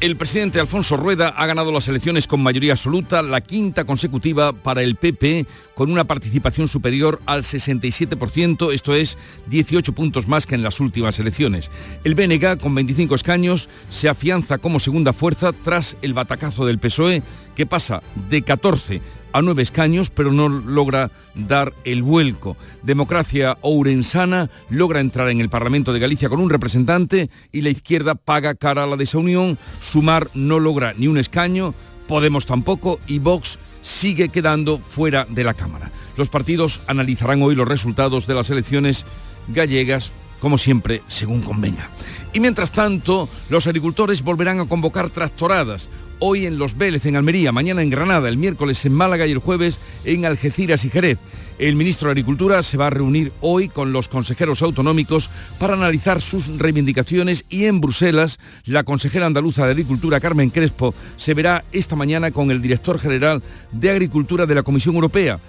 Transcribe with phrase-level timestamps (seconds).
[0.00, 4.82] el presidente Alfonso Rueda ha ganado las elecciones con mayoría absoluta, la quinta consecutiva para
[4.82, 10.62] el PP, con una participación superior al 67%, esto es 18 puntos más que en
[10.62, 11.70] las últimas elecciones.
[12.04, 17.22] El BNG, con 25 escaños, se afianza como segunda fuerza tras el batacazo del PSOE,
[17.56, 19.02] que pasa de 14
[19.38, 22.56] a nueve escaños, pero no logra dar el vuelco.
[22.82, 28.14] Democracia Ourensana logra entrar en el Parlamento de Galicia con un representante y la izquierda
[28.14, 29.58] paga cara a la desunión.
[29.80, 31.74] Sumar no logra ni un escaño,
[32.08, 35.92] Podemos tampoco y Vox sigue quedando fuera de la Cámara.
[36.16, 39.04] Los partidos analizarán hoy los resultados de las elecciones
[39.48, 41.90] gallegas, como siempre, según convenga.
[42.32, 47.52] Y mientras tanto, los agricultores volverán a convocar tractoradas hoy en Los Vélez, en Almería,
[47.52, 51.18] mañana en Granada, el miércoles en Málaga y el jueves en Algeciras y Jerez.
[51.58, 56.22] El ministro de Agricultura se va a reunir hoy con los consejeros autonómicos para analizar
[56.22, 61.96] sus reivindicaciones y en Bruselas la consejera andaluza de Agricultura, Carmen Crespo, se verá esta
[61.96, 65.40] mañana con el director general de Agricultura de la Comisión Europea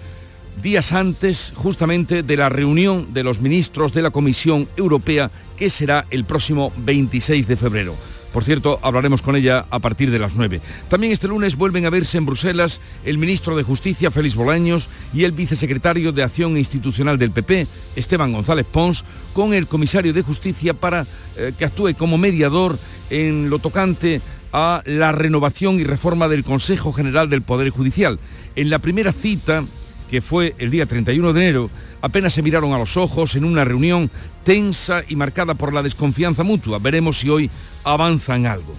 [0.61, 6.05] días antes justamente de la reunión de los ministros de la Comisión Europea que será
[6.09, 7.95] el próximo 26 de febrero.
[8.33, 10.61] Por cierto, hablaremos con ella a partir de las 9.
[10.89, 15.23] También este lunes vuelven a verse en Bruselas el ministro de Justicia, Félix Bolaños, y
[15.23, 20.73] el vicesecretario de Acción Institucional del PP, Esteban González Pons, con el comisario de Justicia
[20.73, 21.05] para
[21.37, 22.77] eh, que actúe como mediador
[23.09, 28.19] en lo tocante a la renovación y reforma del Consejo General del Poder Judicial.
[28.55, 29.63] En la primera cita
[30.09, 31.69] que fue el día 31 de enero,
[32.01, 34.09] apenas se miraron a los ojos en una reunión
[34.43, 36.79] tensa y marcada por la desconfianza mutua.
[36.79, 37.49] Veremos si hoy
[37.83, 38.75] avanzan algo.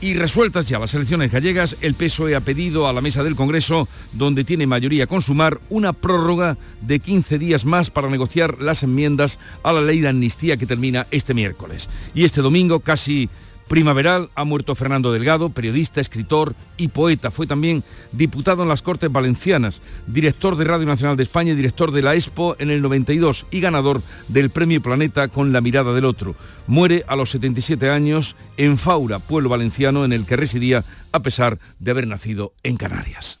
[0.00, 3.88] Y resueltas ya las elecciones gallegas, el PSOE ha pedido a la mesa del Congreso,
[4.12, 9.40] donde tiene mayoría con sumar, una prórroga de 15 días más para negociar las enmiendas
[9.64, 11.88] a la ley de amnistía que termina este miércoles.
[12.14, 13.28] Y este domingo, casi
[13.68, 17.30] primaveral ha muerto Fernando Delgado, periodista, escritor y poeta.
[17.30, 21.92] Fue también diputado en las Cortes Valencianas, director de Radio Nacional de España y director
[21.92, 26.06] de la Expo en el 92 y ganador del Premio Planeta con la mirada del
[26.06, 26.34] otro.
[26.66, 31.58] Muere a los 77 años en Faura, pueblo valenciano en el que residía a pesar
[31.78, 33.38] de haber nacido en Canarias.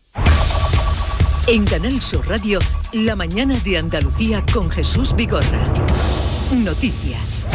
[1.46, 2.58] En Canal Sur Radio,
[2.92, 5.64] la mañana de Andalucía con Jesús Vigorra.
[6.52, 7.48] Noticias.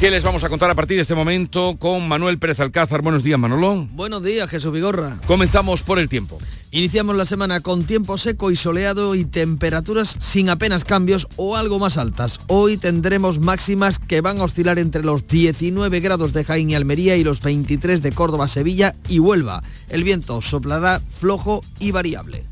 [0.00, 3.00] ¿Qué les vamos a contar a partir de este momento con Manuel Pérez Alcázar?
[3.00, 3.88] Buenos días, Manolo.
[3.92, 5.18] Buenos días, Jesús Vigorra.
[5.26, 6.38] Comenzamos por el tiempo.
[6.70, 11.78] Iniciamos la semana con tiempo seco y soleado y temperaturas sin apenas cambios o algo
[11.78, 12.40] más altas.
[12.46, 17.16] Hoy tendremos máximas que van a oscilar entre los 19 grados de Jaén y Almería
[17.16, 19.62] y los 23 de Córdoba, Sevilla y Huelva.
[19.88, 22.44] El viento soplará flojo y variable.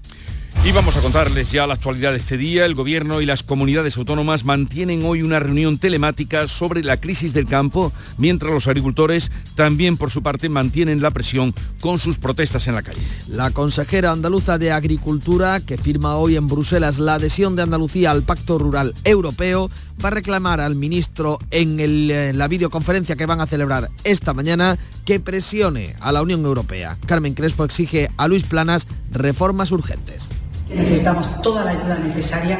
[0.62, 2.64] Y vamos a contarles ya la actualidad de este día.
[2.64, 7.46] El Gobierno y las comunidades autónomas mantienen hoy una reunión telemática sobre la crisis del
[7.46, 12.76] campo, mientras los agricultores también por su parte mantienen la presión con sus protestas en
[12.76, 13.02] la calle.
[13.28, 18.22] La consejera andaluza de Agricultura, que firma hoy en Bruselas la adhesión de Andalucía al
[18.22, 19.70] Pacto Rural Europeo,
[20.02, 24.78] va a reclamar al ministro en, en la videoconferencia que van a celebrar esta mañana
[25.04, 26.96] que presione a la Unión Europea.
[27.04, 30.30] Carmen Crespo exige a Luis Planas reformas urgentes.
[30.68, 32.58] Necesitamos toda la ayuda necesaria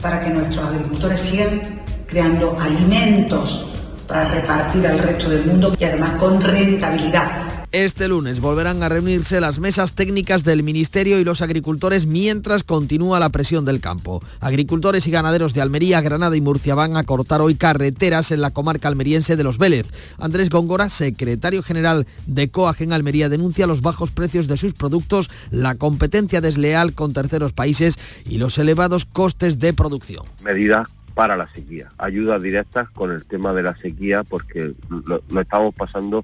[0.00, 1.60] para que nuestros agricultores sigan
[2.06, 3.72] creando alimentos
[4.06, 9.40] para repartir al resto del mundo y además con rentabilidad este lunes volverán a reunirse
[9.40, 14.22] las mesas técnicas del Ministerio y los agricultores mientras continúa la presión del campo.
[14.40, 18.50] Agricultores y ganaderos de Almería, Granada y Murcia van a cortar hoy carreteras en la
[18.50, 19.90] comarca almeriense de Los Vélez.
[20.18, 25.30] Andrés Góngora, secretario general de COAG en Almería, denuncia los bajos precios de sus productos,
[25.50, 30.26] la competencia desleal con terceros países y los elevados costes de producción.
[30.42, 34.72] Medidas para la sequía, ayudas directas con el tema de la sequía porque
[35.06, 36.22] lo, estamos pasando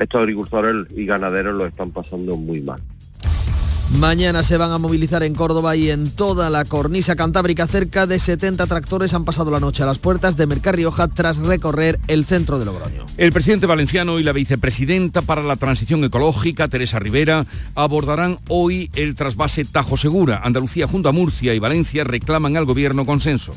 [0.00, 2.80] estos agricultores y ganaderos lo están pasando muy mal.
[3.96, 7.66] Mañana se van a movilizar en Córdoba y en toda la cornisa cantábrica.
[7.66, 11.38] Cerca de 70 tractores han pasado la noche a las puertas de Mercar Rioja tras
[11.38, 13.06] recorrer el centro de Logroño.
[13.16, 19.14] El presidente valenciano y la vicepresidenta para la transición ecológica, Teresa Rivera, abordarán hoy el
[19.14, 20.42] trasvase Tajo Segura.
[20.44, 23.56] Andalucía junto a Murcia y Valencia reclaman al gobierno consenso.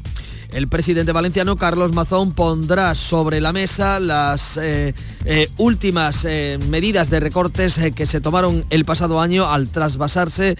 [0.51, 4.93] El presidente valenciano Carlos Mazón pondrá sobre la mesa las eh,
[5.23, 10.57] eh, últimas eh, medidas de recortes que se tomaron el pasado año al trasvasarse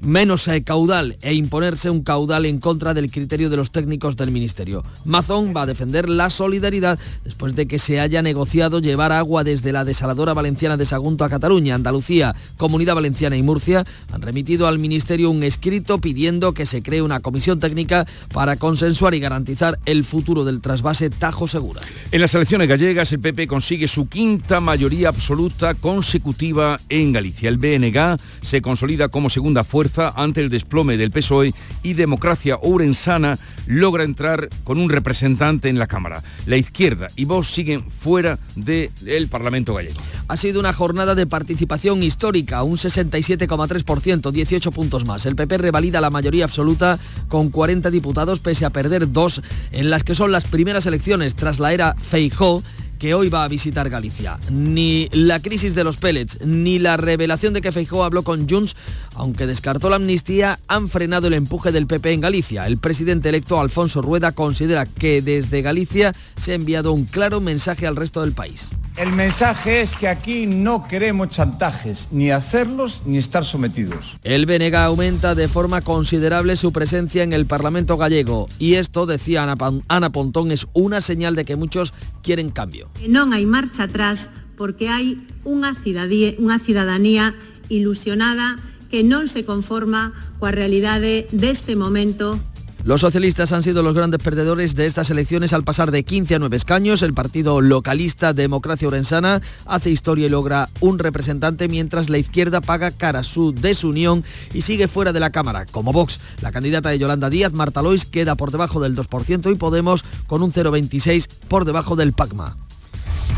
[0.00, 4.84] menos caudal e imponerse un caudal en contra del criterio de los técnicos del ministerio.
[5.04, 9.72] Mazón va a defender la solidaridad después de que se haya negociado llevar agua desde
[9.72, 13.84] la desaladora valenciana de Sagunto a Cataluña, Andalucía, Comunidad Valenciana y Murcia.
[14.12, 19.14] Han remitido al ministerio un escrito pidiendo que se cree una comisión técnica para consensuar
[19.14, 21.80] y garantizar el futuro del trasvase Tajo Segura.
[22.12, 27.48] En las elecciones gallegas, el PP consigue su quinta mayoría absoluta consecutiva en Galicia.
[27.48, 33.38] El BNG se consolida como segunda fuerza ante el desplome del PSOE y Democracia Ourensana
[33.66, 36.22] logra entrar con un representante en la Cámara.
[36.44, 39.98] La izquierda y Vox siguen fuera del Parlamento gallego.
[40.28, 45.24] Ha sido una jornada de participación histórica, un 67,3%, 18 puntos más.
[45.24, 46.98] El PP revalida la mayoría absoluta
[47.28, 51.58] con 40 diputados pese a perder dos en las que son las primeras elecciones tras
[51.58, 52.62] la era Feijó
[52.98, 54.38] que hoy va a visitar Galicia.
[54.50, 58.76] Ni la crisis de los pellets, ni la revelación de que Feijó habló con Junts,
[59.14, 62.66] aunque descartó la amnistía, han frenado el empuje del PP en Galicia.
[62.66, 67.86] El presidente electo Alfonso Rueda considera que desde Galicia se ha enviado un claro mensaje
[67.86, 68.70] al resto del país.
[68.98, 74.18] El mensaje es que aquí no queremos chantajes, ni hacerlos ni estar sometidos.
[74.24, 79.44] El BNG aumenta de forma considerable su presencia en el Parlamento gallego y esto, decía
[79.86, 82.88] Ana, Pontón, es una señal de que muchos quieren cambio.
[83.08, 87.36] No hay marcha atrás porque hay una ciudadanía
[87.68, 88.58] ilusionada
[88.90, 92.40] que no se conforma la realidad de este momento
[92.84, 96.38] los socialistas han sido los grandes perdedores de estas elecciones al pasar de 15 a
[96.38, 97.02] 9 escaños.
[97.02, 102.90] El partido localista Democracia Orensana hace historia y logra un representante mientras la izquierda paga
[102.90, 105.66] cara su desunión y sigue fuera de la Cámara.
[105.66, 109.56] Como Vox, la candidata de Yolanda Díaz, Marta Lois, queda por debajo del 2% y
[109.56, 112.67] Podemos con un 0,26 por debajo del PACMA.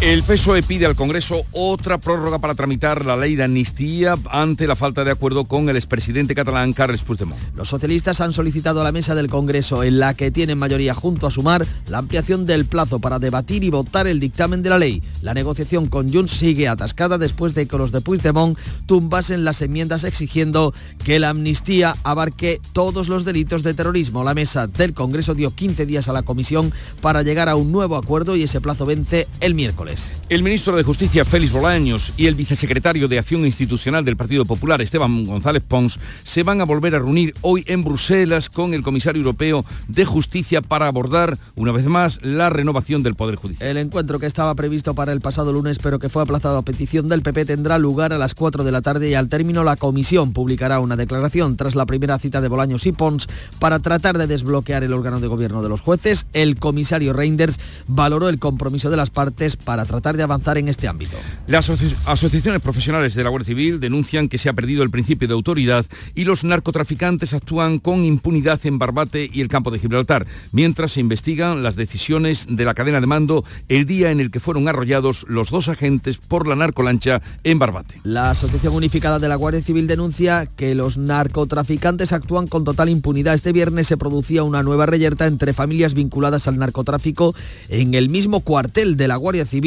[0.00, 4.75] El PSOE pide al Congreso otra prórroga para tramitar la ley de amnistía ante la
[4.75, 7.38] falta de acuerdo con el expresidente catalán Carles Puigdemont.
[7.54, 11.26] Los socialistas han solicitado a la mesa del Congreso, en la que tienen mayoría junto
[11.26, 15.02] a Sumar, la ampliación del plazo para debatir y votar el dictamen de la ley.
[15.20, 20.04] La negociación con Junts sigue atascada después de que los de Puigdemont tumbasen las enmiendas
[20.04, 20.72] exigiendo
[21.04, 24.25] que la amnistía abarque todos los delitos de terrorismo.
[24.25, 26.72] La mesa del Congreso dio 15 días a la comisión
[27.02, 29.80] para llegar a un nuevo acuerdo y ese plazo vence el miércoles.
[30.29, 34.82] El ministro de Justicia, Félix Bolaños, y el vicesecretario de Acción Institucional del Partido Popular,
[34.82, 39.21] Esteban González Pons, se van a volver a reunir hoy en Bruselas con el comisario
[39.21, 43.71] europeo de Justicia para abordar, una vez más, la renovación del Poder Judicial.
[43.71, 47.09] El encuentro que estaba previsto para el pasado lunes, pero que fue aplazado a petición
[47.09, 50.35] del PP, tendrá lugar a las 4 de la tarde y al término la comisión
[50.35, 53.29] publicará una declaración tras la primera cita de Bolaños y Pons
[53.59, 56.26] para tratar de desbloquear el órgano de gobierno de los jueces.
[56.35, 60.88] El comisario Reinders valoró el compromiso de las partes para tratar de avanzar en este
[60.88, 61.17] ámbito.
[61.46, 65.34] Las asociaciones profesionales de la Guardia Civil denuncian que se ha perdido el principio de
[65.34, 70.93] autoridad y los narcotraficantes actúan con impunidad en Barbate y el campo de Gibraltar, mientras
[70.93, 74.69] se investigan las decisiones de la cadena de mando el día en el que fueron
[74.69, 78.00] arrollados los dos agentes por la narcolancha en Barbate.
[78.05, 83.34] La Asociación Unificada de la Guardia Civil denuncia que los narcotraficantes actúan con total impunidad.
[83.34, 87.34] Este viernes se producía una nueva reyerta entre familias vinculadas al narcotráfico
[87.69, 89.60] en el mismo cuartel de la Guardia Civil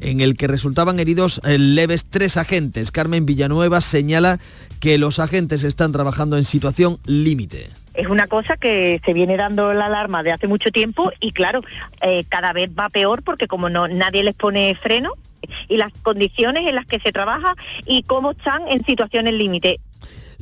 [0.00, 2.90] en el que resultaban heridos eh, leves tres agentes.
[2.90, 4.40] Carmen Villanueva señala
[4.80, 9.74] que los agentes están trabajando en situación límite es una cosa que se viene dando
[9.74, 11.60] la alarma de hace mucho tiempo y claro,
[12.00, 15.12] eh, cada vez va peor porque como no nadie les pone freno
[15.68, 17.54] y las condiciones en las que se trabaja
[17.86, 19.80] y cómo están en situaciones límite.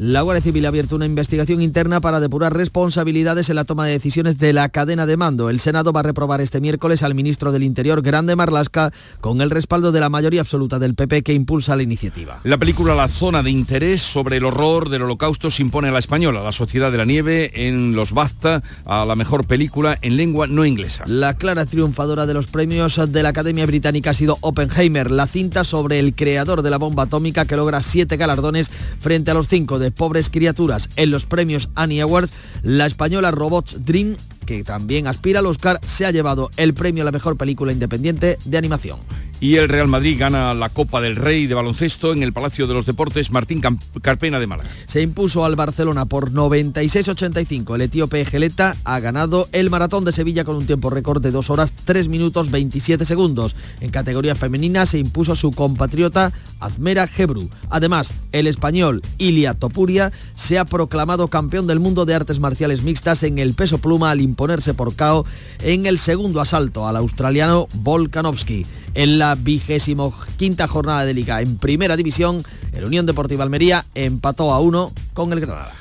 [0.02, 3.92] La Guardia Civil ha abierto una investigación interna para depurar responsabilidades en la toma de
[3.92, 5.50] decisiones de la cadena de mando.
[5.50, 9.50] El Senado va a reprobar este miércoles al ministro del Interior, Grande Marlasca, con el
[9.50, 12.40] respaldo de la mayoría absoluta del PP que impulsa la iniciativa.
[12.44, 15.98] La película La Zona de Interés sobre el horror del holocausto se impone a la
[15.98, 20.46] española, la Sociedad de la Nieve, en los BAFTA, a la mejor película en lengua
[20.46, 21.04] no inglesa.
[21.08, 25.62] La clara triunfadora de los premios de la Academia Británica ha sido Oppenheimer, la cinta
[25.62, 29.78] sobre el creador de la bomba atómica que logra siete galardones frente a los cinco
[29.78, 30.88] de pobres criaturas.
[30.96, 32.32] En los premios Annie Awards,
[32.62, 34.16] la española Robots Dream
[34.50, 38.36] que también aspira al Oscar, se ha llevado el premio a la mejor película independiente
[38.44, 38.98] de animación.
[39.40, 42.74] Y el Real Madrid gana la Copa del Rey de baloncesto en el Palacio de
[42.74, 43.62] los Deportes Martín
[44.02, 44.68] Carpena de Málaga.
[44.86, 47.74] Se impuso al Barcelona por 96-85.
[47.74, 51.48] El etíope Geleta ha ganado el maratón de Sevilla con un tiempo récord de 2
[51.48, 53.56] horas 3 minutos 27 segundos.
[53.80, 57.48] En categoría femenina se impuso su compatriota Azmera Gebru.
[57.70, 63.22] Además, el español Ilia Topuria se ha proclamado campeón del mundo de artes marciales mixtas
[63.22, 65.24] en el peso pluma al imponerse por KO
[65.60, 68.66] en el segundo asalto al australiano Volkanovski.
[68.94, 72.42] En la vigésimo quinta jornada de liga en primera división,
[72.72, 75.72] el Unión Deportiva Almería empató a uno con el Granada.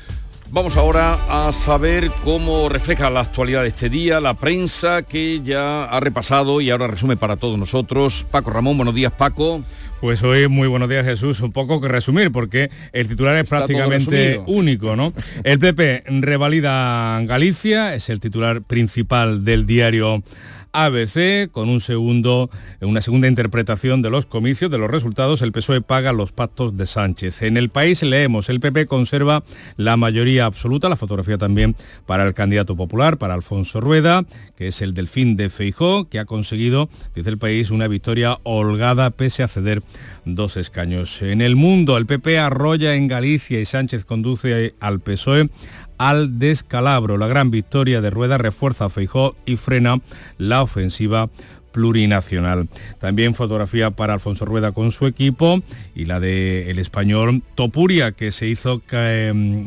[0.51, 5.83] Vamos ahora a saber cómo refleja la actualidad de este día, la prensa que ya
[5.83, 8.25] ha repasado y ahora resume para todos nosotros.
[8.31, 9.61] Paco Ramón, buenos días Paco.
[10.01, 14.41] Pues hoy muy buenos días Jesús, un poco que resumir porque el titular es prácticamente
[14.47, 15.13] único, ¿no?
[15.43, 20.23] El PP revalida Galicia, es el titular principal del diario
[20.71, 22.49] ABC, con un segundo,
[22.81, 26.85] una segunda interpretación de los comicios, de los resultados, el PSOE paga los pactos de
[26.85, 27.41] Sánchez.
[27.41, 29.43] En el país leemos, el PP conserva
[29.77, 34.81] la mayoría absoluta, la fotografía también para el candidato popular, para Alfonso Rueda, que es
[34.81, 39.47] el delfín de Feijó, que ha conseguido, dice el país, una victoria holgada pese a
[39.47, 39.81] ceder
[40.25, 41.21] dos escaños.
[41.21, 45.49] En el mundo, el PP arrolla en Galicia y Sánchez conduce al PSOE
[45.99, 47.17] al descalabro.
[47.17, 50.01] La gran victoria de Rueda refuerza a Feijó y frena
[50.39, 51.29] la ofensiva
[51.71, 52.67] plurinacional.
[52.99, 55.61] También fotografía para Alfonso Rueda con su equipo
[55.93, 59.65] y la del el español Topuria, que se hizo em,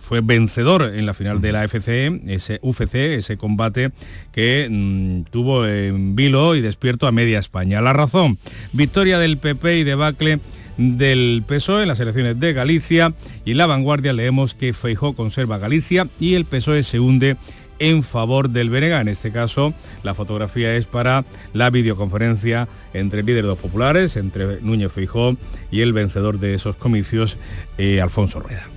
[0.00, 3.90] fue vencedor en la final de la FC, ese UFC, ese combate
[4.32, 7.80] que mm, tuvo en vilo y despierto a media España.
[7.80, 8.38] La razón,
[8.72, 10.40] victoria del PP y debacle
[10.76, 13.14] del PSOE en las elecciones de Galicia
[13.44, 17.36] y la vanguardia leemos que Feijó conserva Galicia y el PSOE se hunde
[17.78, 19.00] en favor del Benega.
[19.00, 25.36] En este caso, la fotografía es para la videoconferencia entre líderes populares, entre Núñez Feijó
[25.70, 27.38] y el vencedor de esos comicios,
[27.78, 28.68] eh, Alfonso Rueda.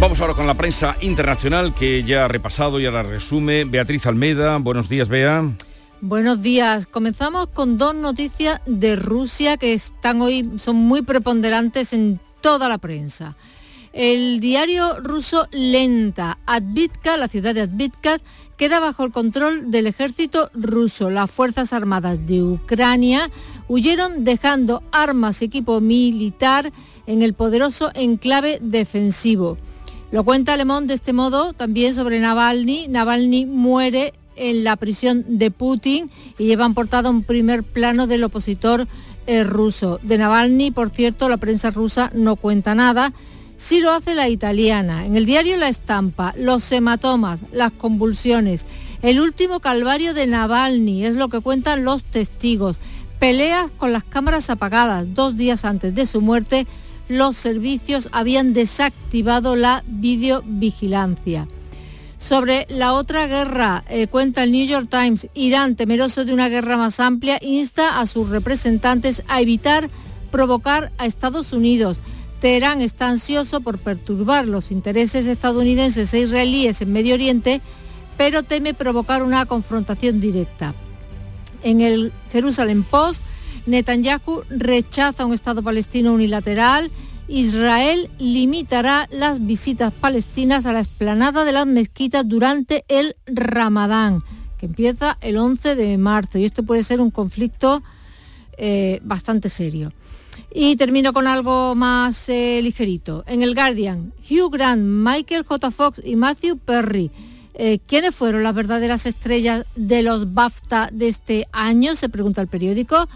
[0.00, 3.64] Vamos ahora con la prensa internacional que ya ha repasado y ahora resume.
[3.64, 5.42] Beatriz Almeida, buenos días, Bea.
[6.06, 6.84] Buenos días.
[6.86, 12.76] Comenzamos con dos noticias de Rusia que están hoy, son muy preponderantes en toda la
[12.76, 13.38] prensa.
[13.94, 18.18] El diario ruso Lenta, Advitka, la ciudad de Advitka,
[18.58, 21.08] queda bajo el control del ejército ruso.
[21.08, 23.30] Las Fuerzas Armadas de Ucrania
[23.66, 26.70] huyeron dejando armas y equipo militar
[27.06, 29.56] en el poderoso enclave defensivo.
[30.12, 32.88] Lo cuenta Le de este modo también sobre Navalny.
[32.88, 38.86] Navalny muere en la prisión de Putin y llevan portada un primer plano del opositor
[39.26, 39.98] eh, ruso.
[40.02, 43.12] De Navalny, por cierto, la prensa rusa no cuenta nada.
[43.56, 45.06] Sí lo hace la italiana.
[45.06, 48.66] En el diario La Estampa, los hematomas, las convulsiones,
[49.02, 52.78] el último calvario de Navalny, es lo que cuentan los testigos.
[53.18, 55.14] Peleas con las cámaras apagadas.
[55.14, 56.66] Dos días antes de su muerte,
[57.08, 61.48] los servicios habían desactivado la videovigilancia.
[62.24, 66.78] Sobre la otra guerra, eh, cuenta el New York Times, Irán, temeroso de una guerra
[66.78, 69.90] más amplia, insta a sus representantes a evitar
[70.30, 71.98] provocar a Estados Unidos.
[72.40, 77.60] Teherán está ansioso por perturbar los intereses estadounidenses e israelíes en Medio Oriente,
[78.16, 80.74] pero teme provocar una confrontación directa.
[81.62, 83.22] En el Jerusalem Post,
[83.66, 86.90] Netanyahu rechaza un Estado palestino unilateral
[87.28, 94.22] Israel limitará las visitas palestinas a la explanada de las mezquitas durante el Ramadán,
[94.58, 96.38] que empieza el 11 de marzo.
[96.38, 97.82] Y esto puede ser un conflicto
[98.58, 99.92] eh, bastante serio.
[100.52, 103.24] Y termino con algo más eh, ligerito.
[103.26, 105.70] En el Guardian, Hugh Grant, Michael J.
[105.70, 107.10] Fox y Matthew Perry.
[107.54, 111.96] Eh, ¿Quiénes fueron las verdaderas estrellas de los BAFTA de este año?
[111.96, 113.08] Se pregunta el periódico.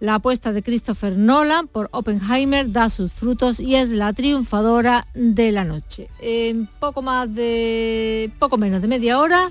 [0.00, 5.50] La apuesta de Christopher Nolan por Oppenheimer da sus frutos y es la triunfadora de
[5.50, 6.08] la noche.
[6.20, 9.50] En poco más de poco menos de media hora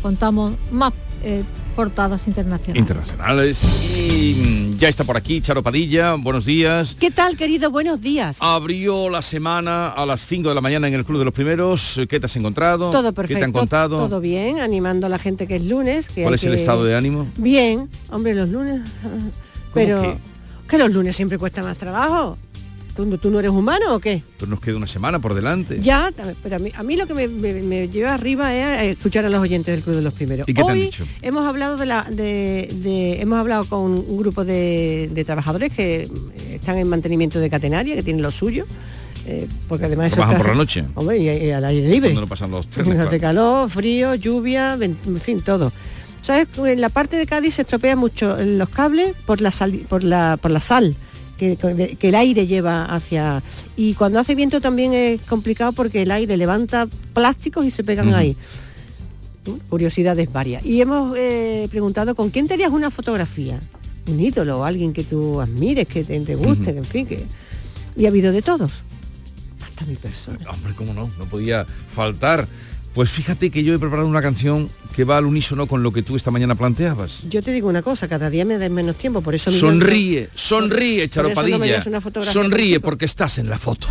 [0.00, 0.92] contamos más
[1.24, 1.42] eh,
[1.74, 2.78] portadas internacionales.
[2.78, 3.64] Internacionales.
[3.96, 6.96] Y ya está por aquí Charo Padilla, buenos días.
[6.98, 7.72] ¿Qué tal, querido?
[7.72, 8.38] Buenos días.
[8.40, 12.00] Abrió la semana a las 5 de la mañana en el Club de los Primeros.
[12.08, 12.90] ¿Qué te has encontrado?
[12.90, 13.34] Todo perfecto.
[13.34, 13.98] ¿Qué te han contado?
[13.98, 16.10] Todo bien, animando a la gente que es lunes.
[16.14, 17.26] ¿Cuál es el estado de ánimo?
[17.36, 18.82] Bien, hombre, los lunes...
[19.74, 20.18] Pero
[20.68, 20.78] que?
[20.78, 22.38] los lunes siempre cuesta más trabajo.
[22.94, 24.22] ¿Tú, no eres humano o qué?
[24.38, 25.80] Pero nos queda una semana por delante.
[25.80, 26.12] Ya,
[26.42, 29.96] pero a mí, lo que me, lleva arriba es escuchar a los oyentes del Club
[29.96, 30.48] de los Primeros.
[30.48, 31.06] ¿Y qué te han dicho?
[31.22, 36.10] hemos hablado de la, de, hemos hablado con un grupo de, trabajadores que
[36.50, 38.66] están en mantenimiento de catenaria, que tienen lo suyo.
[39.26, 42.68] Eh, porque además trabajan por la noche hombre y, al aire libre no pasan los
[42.68, 45.70] trenes, hace calor frío lluvia en fin todo
[46.22, 46.48] ¿Sabes?
[46.58, 50.38] En la parte de Cádiz se estropea mucho los cables por la sal, por la,
[50.40, 50.94] por la sal.
[51.38, 51.56] Que,
[52.00, 53.42] el aire lleva hacia...
[53.74, 58.12] Y cuando hace viento también es complicado porque el aire levanta plásticos y se pegan
[58.12, 58.36] ahí.
[59.70, 60.66] Curiosidades varias.
[60.66, 63.58] Y hemos eh, preguntado con quién te harías una fotografía.
[64.06, 67.24] Un ídolo, alguien que tú admires, que te, guste, en fin, que...
[67.96, 68.70] Y ha habido de todos.
[69.62, 70.38] Hasta mi persona.
[70.50, 72.48] Hombre, cómo no, no podía faltar.
[72.94, 76.02] Pues fíjate que yo he preparado una canción que va al unísono con lo que
[76.02, 77.22] tú esta mañana planteabas.
[77.28, 79.50] Yo te digo una cosa, cada día me da menos tiempo, por eso...
[79.52, 81.82] Sonríe, sonríe, Charopadilla.
[82.24, 83.86] sonríe porque estás en la foto.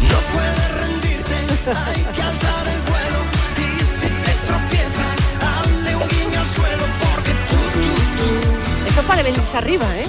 [8.87, 10.05] Esto es para venirse arriba, ¿eh?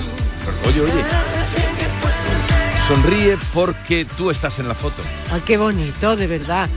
[0.68, 0.92] oye, oye.
[2.88, 5.02] Sonríe porque tú estás en la foto.
[5.30, 6.68] Ay, qué bonito, de verdad.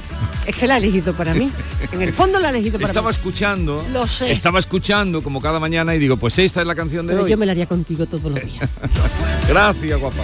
[0.45, 1.51] Es que la ha elegido para mí.
[1.93, 3.15] En el fondo la ha elegido para estaba mí.
[3.15, 3.85] Escuchando.
[3.91, 4.31] Lo sé.
[4.31, 7.29] Estaba escuchando como cada mañana y digo, pues esta es la canción de hoy.
[7.29, 8.69] Yo me la haría contigo todos los días.
[9.47, 10.23] Gracias, guapa.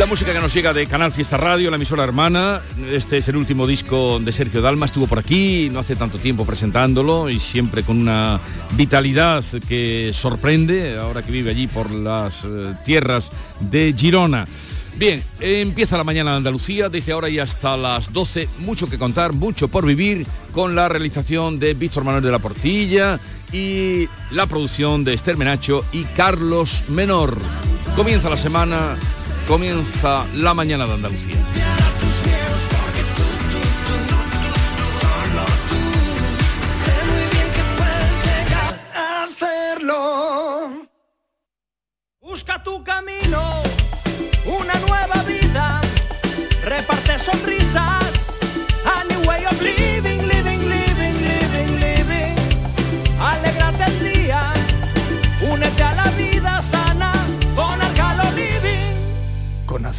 [0.00, 2.62] La música que nos llega de Canal Fiesta Radio, la emisora hermana.
[2.90, 4.86] Este es el último disco de Sergio Dalma.
[4.86, 8.40] Estuvo por aquí no hace tanto tiempo presentándolo y siempre con una
[8.78, 13.30] vitalidad que sorprende, ahora que vive allí por las eh, tierras
[13.60, 14.46] de Girona.
[14.96, 19.34] Bien, empieza la mañana de Andalucía, desde ahora y hasta las 12, mucho que contar,
[19.34, 23.20] mucho por vivir, con la realización de Víctor Manuel de la Portilla
[23.52, 27.36] y la producción de Esther Menacho y Carlos Menor.
[27.96, 28.96] Comienza la semana
[29.50, 31.36] comienza la mañana de Andalucía.
[42.20, 43.40] Busca tu camino,
[44.46, 45.80] una nueva vida,
[46.64, 47.99] reparte sonrisas,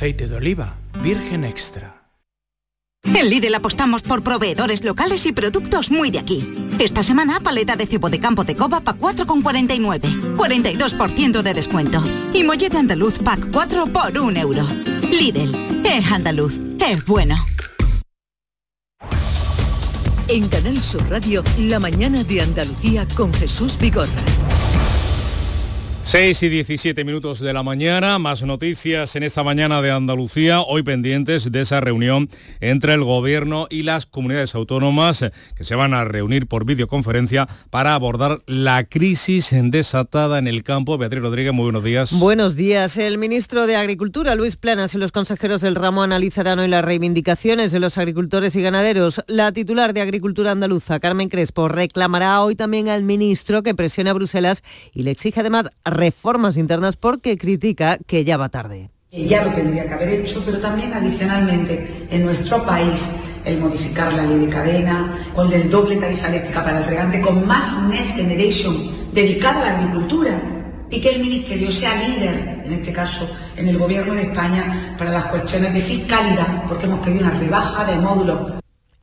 [0.02, 2.10] aceite de oliva virgen extra.
[3.04, 6.72] En Lidl apostamos por proveedores locales y productos muy de aquí.
[6.80, 10.36] Esta semana, paleta de cebo de campo de coba pa 4,49.
[10.36, 12.04] 42% de descuento.
[12.34, 14.66] Y mollete andaluz pack 4 por 1 euro.
[15.12, 15.54] Lidl,
[15.86, 17.36] es andaluz, es bueno.
[20.30, 24.41] En Canal Sur Radio, la mañana de Andalucía con Jesús Vigorra.
[26.04, 30.82] 6 y 17 minutos de la mañana, más noticias en esta mañana de Andalucía, hoy
[30.82, 32.28] pendientes de esa reunión
[32.60, 35.24] entre el Gobierno y las comunidades autónomas
[35.56, 40.98] que se van a reunir por videoconferencia para abordar la crisis desatada en el campo.
[40.98, 42.12] Beatriz Rodríguez, muy buenos días.
[42.12, 42.98] Buenos días.
[42.98, 47.72] El ministro de Agricultura, Luis Planas, y los consejeros del ramo analizarán hoy las reivindicaciones
[47.72, 49.24] de los agricultores y ganaderos.
[49.28, 54.14] La titular de Agricultura andaluza, Carmen Crespo, reclamará hoy también al ministro que presione a
[54.14, 58.90] Bruselas y le exige además reformas internas porque critica que ya va tarde.
[59.12, 64.24] Ya lo tendría que haber hecho, pero también adicionalmente en nuestro país el modificar la
[64.24, 68.74] ley de cadena, con el doble tarifa eléctrica para el regante, con más Next Generation
[69.12, 70.40] dedicada a la agricultura
[70.90, 75.12] y que el Ministerio sea líder, en este caso en el Gobierno de España, para
[75.12, 78.61] las cuestiones de fiscalidad, porque hemos pedido una rebaja de módulos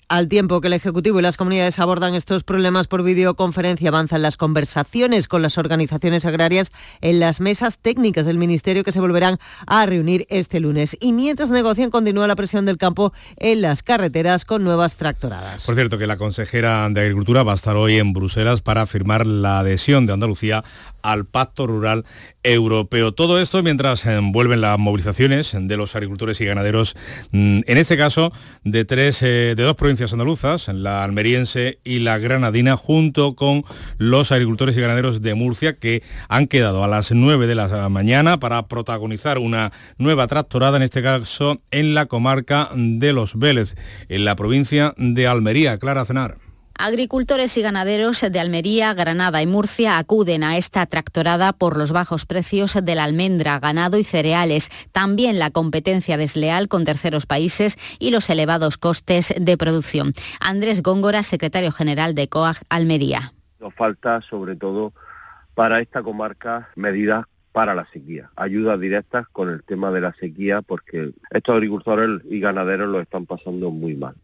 [0.09, 4.37] al tiempo que el Ejecutivo y las comunidades abordan estos problemas por videoconferencia, avanzan las
[4.37, 9.85] conversaciones con las organizaciones agrarias en las mesas técnicas del Ministerio que se volverán a
[9.87, 10.97] reunir este lunes.
[11.01, 15.64] Y mientras negocian, continúa la presión del campo en las carreteras con nuevas tractoradas.
[15.66, 19.27] Por cierto, que la consejera de Agricultura va a estar hoy en Bruselas para firmar
[19.27, 20.64] la adhesión de Andalucía
[21.02, 22.04] al Pacto Rural
[22.42, 23.12] Europeo.
[23.12, 26.96] Todo esto mientras vuelven las movilizaciones de los agricultores y ganaderos,
[27.32, 28.32] mm, en este caso
[28.64, 33.64] de, tres, eh, de dos provincias andaluzas, la almeriense y la granadina, junto con
[33.98, 38.40] los agricultores y ganaderos de Murcia, que han quedado a las 9 de la mañana
[38.40, 43.74] para protagonizar una nueva tractorada, en este caso en la comarca de Los Vélez,
[44.08, 45.78] en la provincia de Almería.
[45.78, 46.47] Clara Cenar.
[46.80, 52.24] Agricultores y ganaderos de Almería, Granada y Murcia acuden a esta tractorada por los bajos
[52.24, 58.12] precios de la almendra, ganado y cereales, también la competencia desleal con terceros países y
[58.12, 60.12] los elevados costes de producción.
[60.38, 63.32] Andrés Góngora, secretario general de COAG Almería.
[63.58, 64.92] Nos falta sobre todo
[65.54, 70.62] para esta comarca medidas para la sequía, ayudas directas con el tema de la sequía
[70.62, 74.14] porque estos agricultores y ganaderos lo están pasando muy mal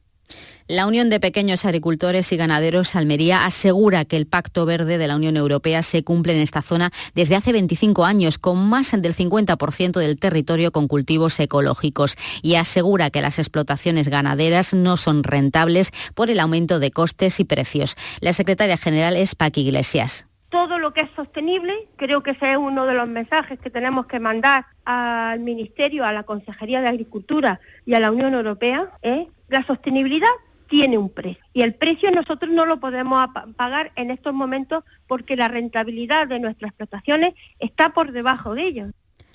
[0.66, 5.16] La Unión de Pequeños Agricultores y Ganaderos Almería asegura que el Pacto Verde de la
[5.16, 10.00] Unión Europea se cumple en esta zona desde hace 25 años, con más del 50%
[10.00, 16.30] del territorio con cultivos ecológicos, y asegura que las explotaciones ganaderas no son rentables por
[16.30, 17.96] el aumento de costes y precios.
[18.20, 22.56] La secretaria general es Paqui Iglesias todo lo que es sostenible, creo que ese es
[22.56, 27.58] uno de los mensajes que tenemos que mandar al Ministerio, a la Consejería de Agricultura
[27.84, 29.26] y a la Unión Europea, ¿eh?
[29.48, 30.28] La sostenibilidad
[30.68, 31.44] tiene un precio.
[31.52, 36.40] Y el precio nosotros no lo podemos pagar en estos momentos porque la rentabilidad de
[36.40, 38.90] nuestras explotaciones está por debajo de ellos.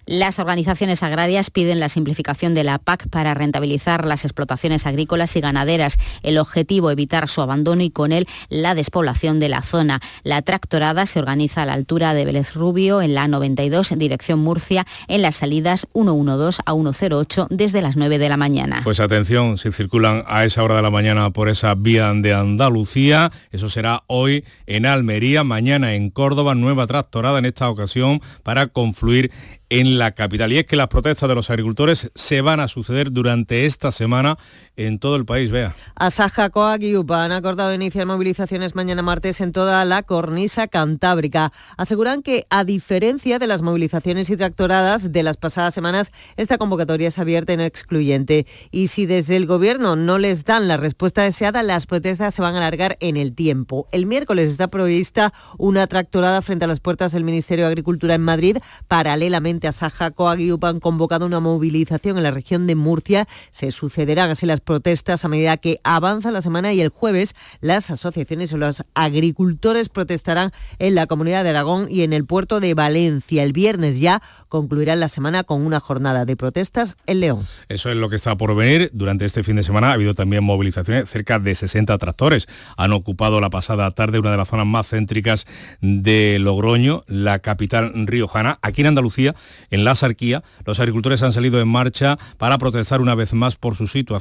[0.09, 5.39] Las organizaciones agrarias piden la simplificación de la PAC para rentabilizar las explotaciones agrícolas y
[5.39, 5.99] ganaderas.
[6.23, 9.99] El objetivo, evitar su abandono y con él la despoblación de la zona.
[10.23, 14.87] La tractorada se organiza a la altura de Vélez Rubio en la 92, dirección Murcia,
[15.07, 18.81] en las salidas 112 a 108 desde las 9 de la mañana.
[18.83, 23.31] Pues atención, si circulan a esa hora de la mañana por esa vía de Andalucía,
[23.51, 29.29] eso será hoy en Almería, mañana en Córdoba, nueva tractorada en esta ocasión para confluir
[29.69, 30.51] en la capital.
[30.51, 34.37] Y es que las protestas de los agricultores se van a suceder durante esta semana
[34.75, 35.75] en todo el país, vea.
[35.95, 41.51] Asaja, Coag y UPA han acordado iniciar movilizaciones mañana martes en toda la cornisa cantábrica.
[41.77, 47.09] Aseguran que, a diferencia de las movilizaciones y tractoradas de las pasadas semanas, esta convocatoria
[47.09, 48.47] es abierta y no excluyente.
[48.71, 52.55] Y si desde el Gobierno no les dan la respuesta deseada, las protestas se van
[52.55, 53.87] a alargar en el tiempo.
[53.91, 58.21] El miércoles está prevista una tractorada frente a las puertas del Ministerio de Agricultura en
[58.21, 58.57] Madrid.
[58.87, 63.27] Paralelamente, Asaja, Coag y UPA han convocado una movilización en la región de Murcia.
[63.51, 67.91] Se sucederán así las protestas a medida que avanza la semana y el jueves las
[67.91, 72.73] asociaciones o los agricultores protestarán en la comunidad de Aragón y en el puerto de
[72.73, 73.43] Valencia.
[73.43, 77.45] El viernes ya concluirán la semana con una jornada de protestas en León.
[77.67, 78.89] Eso es lo que está por venir.
[78.93, 81.09] Durante este fin de semana ha habido también movilizaciones.
[81.09, 85.45] Cerca de 60 tractores han ocupado la pasada tarde una de las zonas más céntricas
[85.81, 88.59] de Logroño, la capital riojana.
[88.61, 89.35] Aquí en Andalucía,
[89.69, 93.75] en la Sarquía, los agricultores han salido en marcha para protestar una vez más por
[93.75, 94.19] su situación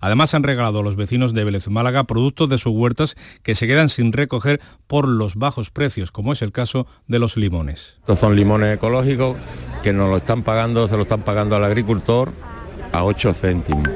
[0.00, 3.66] Además han regalado a los vecinos de Vélez Málaga productos de sus huertas que se
[3.66, 7.94] quedan sin recoger por los bajos precios, como es el caso de los limones.
[8.00, 9.36] Estos son limones ecológicos
[9.82, 12.32] que nos lo están pagando, se lo están pagando al agricultor
[12.92, 13.88] a 8 céntimos.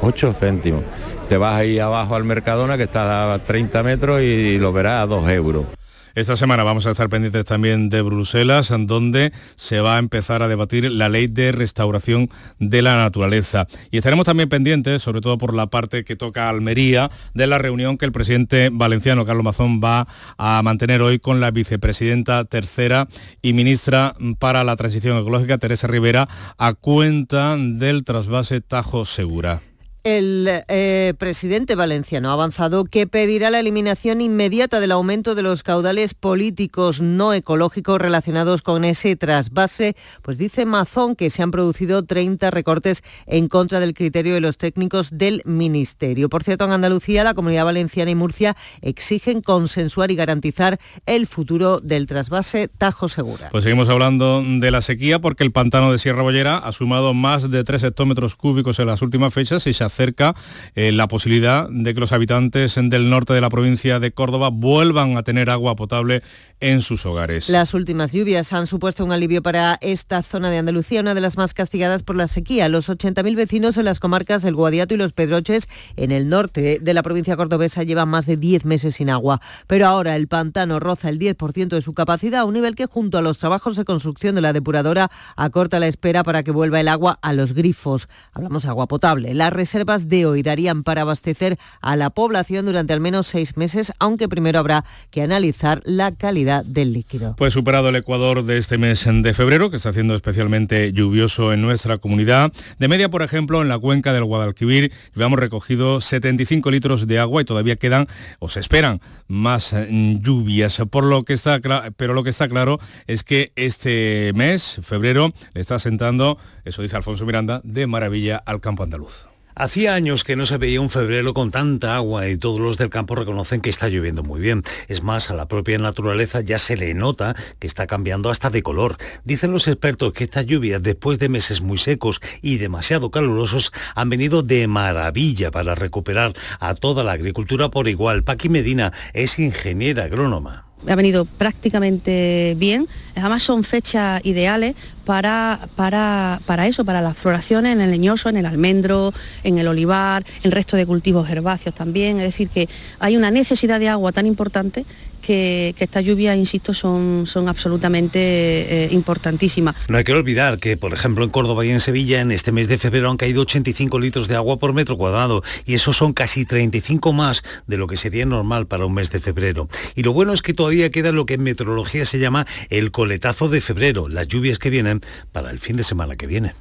[0.00, 0.84] 8 céntimos.
[1.28, 5.06] Te vas ahí abajo al Mercadona que está a 30 metros y lo verás a
[5.06, 5.77] 2 euros.
[6.18, 10.48] Esta semana vamos a estar pendientes también de Bruselas, donde se va a empezar a
[10.48, 12.28] debatir la ley de restauración
[12.58, 13.68] de la naturaleza.
[13.92, 17.96] Y estaremos también pendientes, sobre todo por la parte que toca Almería, de la reunión
[17.98, 23.06] que el presidente valenciano Carlos Mazón va a mantener hoy con la vicepresidenta tercera
[23.40, 26.28] y ministra para la transición ecológica, Teresa Rivera,
[26.58, 29.67] a cuenta del trasvase Tajo Segura.
[30.04, 35.64] El eh, presidente valenciano ha avanzado que pedirá la eliminación inmediata del aumento de los
[35.64, 42.04] caudales políticos no ecológicos relacionados con ese trasvase, pues dice Mazón que se han producido
[42.04, 46.28] 30 recortes en contra del criterio de los técnicos del Ministerio.
[46.28, 51.80] Por cierto, en Andalucía, la Comunidad Valenciana y Murcia exigen consensuar y garantizar el futuro
[51.80, 53.48] del trasvase Tajo Segura.
[53.50, 57.50] Pues seguimos hablando de la sequía porque el pantano de Sierra Bollera ha sumado más
[57.50, 60.34] de 3 hectómetros cúbicos en las últimas fechas y se hace cerca
[60.74, 65.16] eh, la posibilidad de que los habitantes del norte de la provincia de Córdoba vuelvan
[65.16, 66.22] a tener agua potable
[66.60, 67.48] en sus hogares.
[67.48, 71.36] Las últimas lluvias han supuesto un alivio para esta zona de Andalucía, una de las
[71.36, 72.68] más castigadas por la sequía.
[72.68, 76.94] Los 80.000 vecinos en las comarcas del Guadiato y los Pedroches en el norte de
[76.94, 79.40] la provincia cordobesa llevan más de 10 meses sin agua.
[79.66, 83.22] Pero ahora el pantano roza el 10% de su capacidad, un nivel que junto a
[83.22, 87.18] los trabajos de construcción de la depuradora acorta la espera para que vuelva el agua
[87.22, 88.08] a los grifos.
[88.32, 89.34] Hablamos de agua potable.
[89.34, 93.92] La reserva de hoy darían para abastecer a la población durante al menos seis meses,
[93.98, 97.36] aunque primero habrá que analizar la calidad del líquido.
[97.36, 101.62] Pues superado el Ecuador de este mes de febrero, que está haciendo especialmente lluvioso en
[101.62, 102.52] nuestra comunidad.
[102.78, 107.42] De media, por ejemplo, en la cuenca del Guadalquivir, llevamos recogido 75 litros de agua
[107.42, 108.08] y todavía quedan
[108.40, 110.82] o se esperan más mm, lluvias.
[110.90, 111.60] Por lo que está,
[111.96, 116.96] pero lo que está claro es que este mes, febrero, le está sentando, eso dice
[116.96, 119.27] Alfonso Miranda, de maravilla al campo andaluz.
[119.58, 122.90] Hacía años que no se veía un febrero con tanta agua y todos los del
[122.90, 124.62] campo reconocen que está lloviendo muy bien.
[124.86, 128.62] Es más, a la propia naturaleza ya se le nota que está cambiando hasta de
[128.62, 128.98] color.
[129.24, 134.10] Dicen los expertos que esta lluvia, después de meses muy secos y demasiado calurosos, han
[134.10, 138.22] venido de maravilla para recuperar a toda la agricultura por igual.
[138.22, 142.86] Paqui Medina es ingeniera agrónoma ha venido prácticamente bien.
[143.16, 148.36] Además son fechas ideales para, para, para, eso, para las floraciones en el leñoso, en
[148.36, 149.12] el almendro,
[149.42, 152.18] en el olivar, en el resto de cultivos herbáceos también.
[152.18, 152.68] Es decir, que
[153.00, 154.84] hay una necesidad de agua tan importante
[155.28, 159.76] que, que estas lluvias, insisto, son, son absolutamente eh, importantísimas.
[159.86, 162.66] No hay que olvidar que, por ejemplo, en Córdoba y en Sevilla, en este mes
[162.66, 166.46] de febrero han caído 85 litros de agua por metro cuadrado y eso son casi
[166.46, 169.68] 35 más de lo que sería normal para un mes de febrero.
[169.94, 173.50] Y lo bueno es que todavía queda lo que en meteorología se llama el coletazo
[173.50, 176.54] de febrero, las lluvias que vienen para el fin de semana que viene.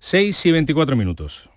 [0.00, 1.50] 6 y 24 minutos.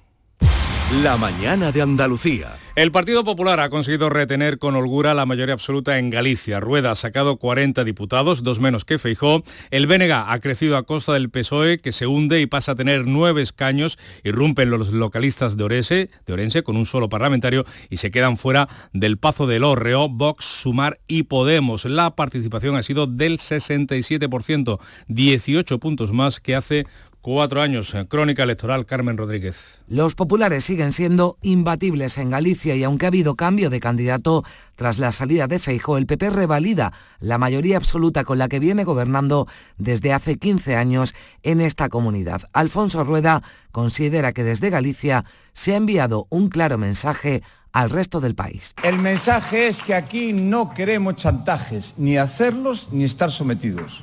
[0.89, 2.55] La mañana de Andalucía.
[2.77, 6.59] El Partido Popular ha conseguido retener con holgura la mayoría absoluta en Galicia.
[6.59, 9.43] Rueda ha sacado 40 diputados, dos menos que Feijó.
[9.71, 13.05] El BNG ha crecido a costa del PSOE, que se hunde y pasa a tener
[13.05, 13.97] nueve escaños.
[14.23, 19.47] Irrumpen los localistas de Orense, con un solo parlamentario y se quedan fuera del Pazo
[19.47, 21.83] del Orreo, Vox, Sumar y Podemos.
[21.83, 26.85] La participación ha sido del 67%, 18 puntos más que hace
[27.27, 29.81] Cuatro años, crónica electoral, Carmen Rodríguez.
[29.89, 34.45] Los populares siguen siendo imbatibles en Galicia y aunque ha habido cambio de candidato
[34.77, 38.85] tras la salida de Feijo, el PP revalida la mayoría absoluta con la que viene
[38.85, 39.45] gobernando
[39.77, 42.43] desde hace 15 años en esta comunidad.
[42.53, 47.41] Alfonso Rueda considera que desde Galicia se ha enviado un claro mensaje
[47.73, 48.73] al resto del país.
[48.83, 54.01] El mensaje es que aquí no queremos chantajes, ni hacerlos ni estar sometidos.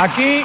[0.00, 0.42] Aquí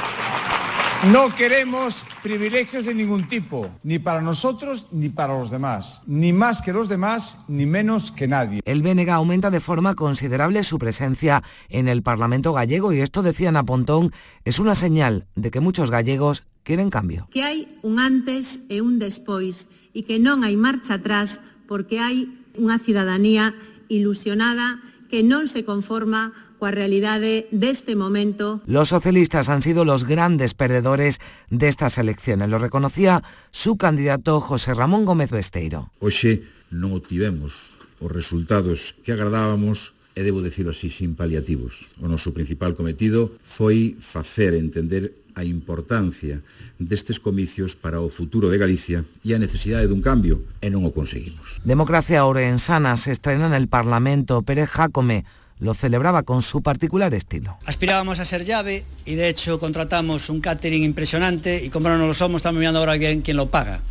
[1.12, 6.62] no queremos privilegios de ningún tipo, ni para nosotros ni para los demás, ni más
[6.62, 8.62] que los demás, ni menos que nadie.
[8.66, 13.52] El BNG aumenta de forma considerable su presencia en el Parlamento gallego y esto, decía
[13.52, 14.12] Napontón,
[14.44, 17.28] es una señal de que muchos gallegos quieren cambio.
[17.32, 22.28] Que hay un antes e un despois y que non hai marcha atrás porque hai
[22.58, 23.54] unha cidadanía
[23.88, 28.64] ilusionada que non se conforma coa realidade deste momento.
[28.66, 35.06] Los socialistas han sido los grandes perdedores destas elecciones, lo reconocía su candidato José Ramón
[35.06, 35.92] Gómez Besteiro.
[36.00, 41.92] Hoxe non obtivemos os resultados que agradábamos e debo decirlo así sin paliativos.
[42.00, 46.40] O noso principal cometido foi facer entender a importancia
[46.80, 50.96] destes comicios para o futuro de Galicia e a necesidade dun cambio, e non o
[50.96, 51.60] conseguimos.
[51.68, 55.28] Democracia Orensana se estrena en el Parlamento Pérez Jácome,
[55.60, 57.58] lo celebraba con su particular estilo.
[57.66, 62.14] Aspirábamos a ser llave y de hecho contratamos un catering impresionante y como no lo
[62.14, 63.82] somos estamos mirando ahora quién, quién lo paga.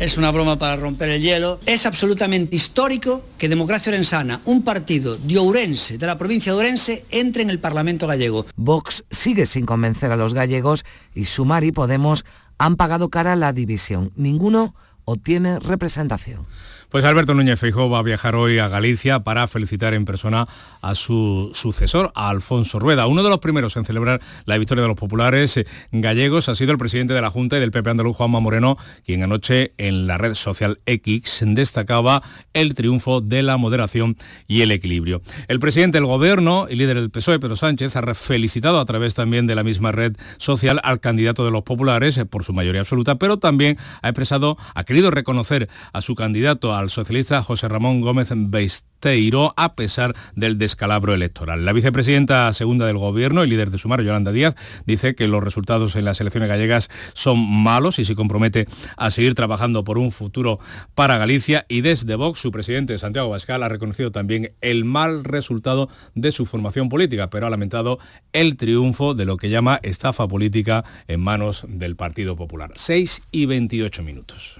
[0.00, 1.60] Es una broma para romper el hielo.
[1.66, 7.04] Es absolutamente histórico que Democracia Orensana, un partido de Ourense, de la provincia de Ourense,
[7.10, 8.46] entre en el Parlamento gallego.
[8.56, 12.24] Vox sigue sin convencer a los gallegos y Sumar y Podemos
[12.56, 14.10] han pagado cara a la división.
[14.16, 14.74] Ninguno
[15.04, 16.46] obtiene representación.
[16.90, 20.48] Pues Alberto Núñez Feijóo va a viajar hoy a Galicia para felicitar en persona
[20.80, 23.06] a su sucesor, a Alfonso Rueda.
[23.06, 26.72] Uno de los primeros en celebrar la victoria de los populares eh, gallegos ha sido
[26.72, 28.76] el presidente de la Junta y del PP andaluz, Juanma Moreno,
[29.06, 32.24] quien anoche en la red social X destacaba
[32.54, 34.16] el triunfo de la moderación
[34.48, 35.22] y el equilibrio.
[35.46, 39.46] El presidente del gobierno y líder del PSOE, Pedro Sánchez, ha felicitado a través también
[39.46, 43.14] de la misma red social al candidato de los populares eh, por su mayoría absoluta,
[43.14, 48.28] pero también ha expresado, ha querido reconocer a su candidato al socialista José Ramón Gómez
[48.32, 51.64] Beisteiro a pesar del descalabro electoral.
[51.64, 54.54] La vicepresidenta segunda del Gobierno y líder de Sumar, Yolanda Díaz,
[54.86, 58.66] dice que los resultados en las elecciones gallegas son malos y se compromete
[58.96, 60.58] a seguir trabajando por un futuro
[60.94, 65.88] para Galicia y desde Vox su presidente Santiago Bascal ha reconocido también el mal resultado
[66.14, 67.98] de su formación política, pero ha lamentado
[68.32, 72.70] el triunfo de lo que llama estafa política en manos del Partido Popular.
[72.74, 74.59] 6 y 28 minutos.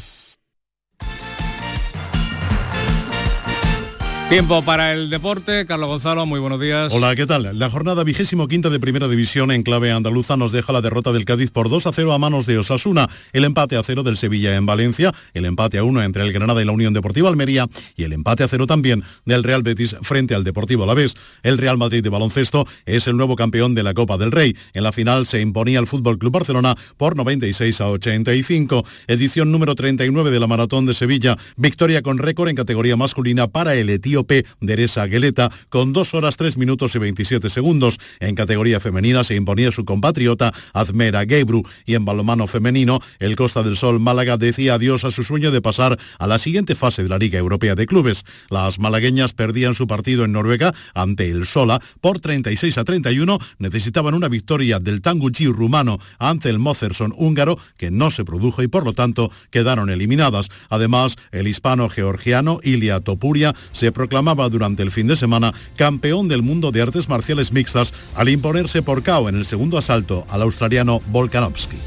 [4.31, 5.65] Tiempo para el deporte.
[5.65, 6.93] Carlos Gonzalo, muy buenos días.
[6.93, 7.59] Hola, ¿qué tal?
[7.59, 11.25] La jornada vigésimo quinta de Primera División en clave andaluza nos deja la derrota del
[11.25, 14.55] Cádiz por 2 a 0 a manos de Osasuna, el empate a 0 del Sevilla
[14.55, 17.67] en Valencia, el empate a 1 entre el Granada y la Unión Deportiva Almería
[17.97, 21.13] y el empate a 0 también del Real Betis frente al Deportivo Alavés.
[21.43, 24.55] El Real Madrid de baloncesto es el nuevo campeón de la Copa del Rey.
[24.73, 28.85] En la final se imponía al Fútbol Club Barcelona por 96 a 85.
[29.07, 31.37] Edición número 39 de la Maratón de Sevilla.
[31.57, 34.20] Victoria con récord en categoría masculina para el etíope
[34.59, 37.99] Deresa Gueleta con 2 horas 3 minutos y 27 segundos.
[38.19, 43.63] En categoría femenina se imponía su compatriota Azmera Gebru y en balomano femenino el Costa
[43.63, 47.09] del Sol Málaga decía adiós a su sueño de pasar a la siguiente fase de
[47.09, 48.23] la Liga Europea de Clubes.
[48.49, 53.39] Las malagueñas perdían su partido en Noruega ante el Sola por 36 a 31.
[53.59, 58.67] Necesitaban una victoria del Tanguchi rumano ante el Mozerson húngaro que no se produjo y
[58.67, 60.49] por lo tanto quedaron eliminadas.
[60.69, 66.27] Además, el hispano georgiano Ilia Topuria se proclamó proclamaba durante el fin de semana campeón
[66.27, 70.41] del mundo de artes marciales mixtas al imponerse por KO en el segundo asalto al
[70.41, 71.77] australiano Volkanovski.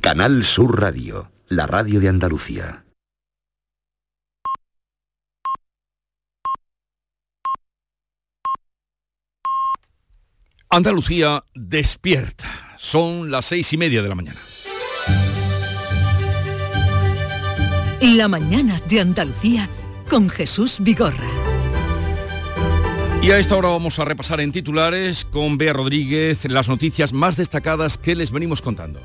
[0.00, 2.85] Canal Sur Radio, la radio de Andalucía.
[10.76, 12.76] Andalucía despierta.
[12.76, 14.38] Son las seis y media de la mañana.
[18.02, 19.70] La mañana de Andalucía
[20.10, 21.30] con Jesús Vigorra.
[23.22, 27.38] Y a esta hora vamos a repasar en titulares con Bea Rodríguez las noticias más
[27.38, 29.00] destacadas que les venimos contando.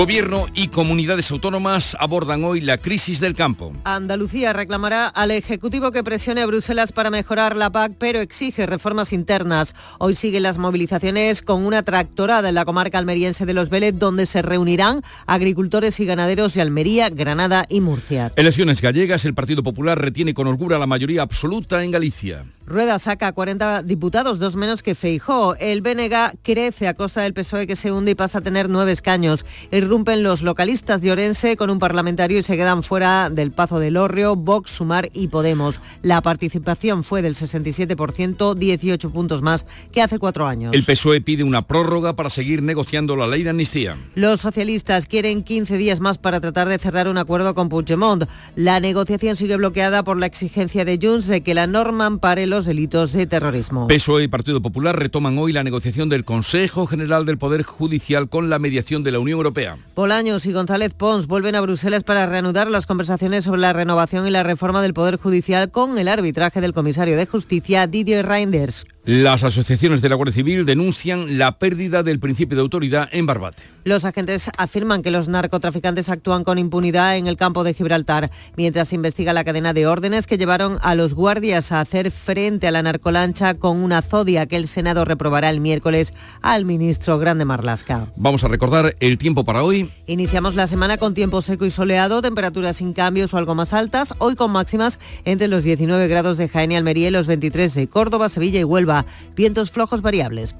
[0.00, 3.74] Gobierno y comunidades autónomas abordan hoy la crisis del campo.
[3.84, 9.12] Andalucía reclamará al Ejecutivo que presione a Bruselas para mejorar la PAC, pero exige reformas
[9.12, 9.74] internas.
[9.98, 14.24] Hoy siguen las movilizaciones con una tractorada en la comarca almeriense de Los Vélez, donde
[14.24, 18.32] se reunirán agricultores y ganaderos de Almería, Granada y Murcia.
[18.36, 22.46] Elecciones gallegas, el Partido Popular retiene con holgura la mayoría absoluta en Galicia.
[22.70, 25.56] Rueda saca 40 diputados, dos menos que Feijó.
[25.56, 28.92] El BNG crece a costa del PSOE que se hunde y pasa a tener nueve
[28.92, 29.44] escaños.
[29.72, 33.96] Irrumpen los localistas de Orense con un parlamentario y se quedan fuera del Pazo del
[33.96, 35.80] Orrio, Vox, Sumar y Podemos.
[36.02, 40.72] La participación fue del 67%, 18 puntos más que hace cuatro años.
[40.72, 43.96] El PSOE pide una prórroga para seguir negociando la ley de amnistía.
[44.14, 48.26] Los socialistas quieren 15 días más para tratar de cerrar un acuerdo con Puigdemont.
[48.54, 52.59] La negociación sigue bloqueada por la exigencia de Junts de que la norma ampare los
[52.64, 53.86] delitos de terrorismo.
[53.88, 58.50] PSOE y Partido Popular retoman hoy la negociación del Consejo General del Poder Judicial con
[58.50, 59.78] la mediación de la Unión Europea.
[59.94, 64.30] Bolaños y González Pons vuelven a Bruselas para reanudar las conversaciones sobre la renovación y
[64.30, 68.84] la reforma del Poder Judicial con el arbitraje del comisario de Justicia Didier Reinders.
[69.04, 73.62] Las asociaciones de la Guardia Civil denuncian la pérdida del principio de autoridad en Barbate.
[73.84, 78.88] Los agentes afirman que los narcotraficantes actúan con impunidad en el campo de Gibraltar, mientras
[78.88, 82.72] se investiga la cadena de órdenes que llevaron a los guardias a hacer frente a
[82.72, 86.12] la narcolancha con una zodia que el Senado reprobará el miércoles
[86.42, 88.12] al ministro Grande Marlasca.
[88.16, 89.90] Vamos a recordar el tiempo para hoy.
[90.06, 94.14] Iniciamos la semana con tiempo seco y soleado, temperaturas sin cambios o algo más altas,
[94.18, 97.88] hoy con máximas entre los 19 grados de Jaén y Almería y los 23 de
[97.88, 100.54] Córdoba, Sevilla y Huelva vientos flojos variables.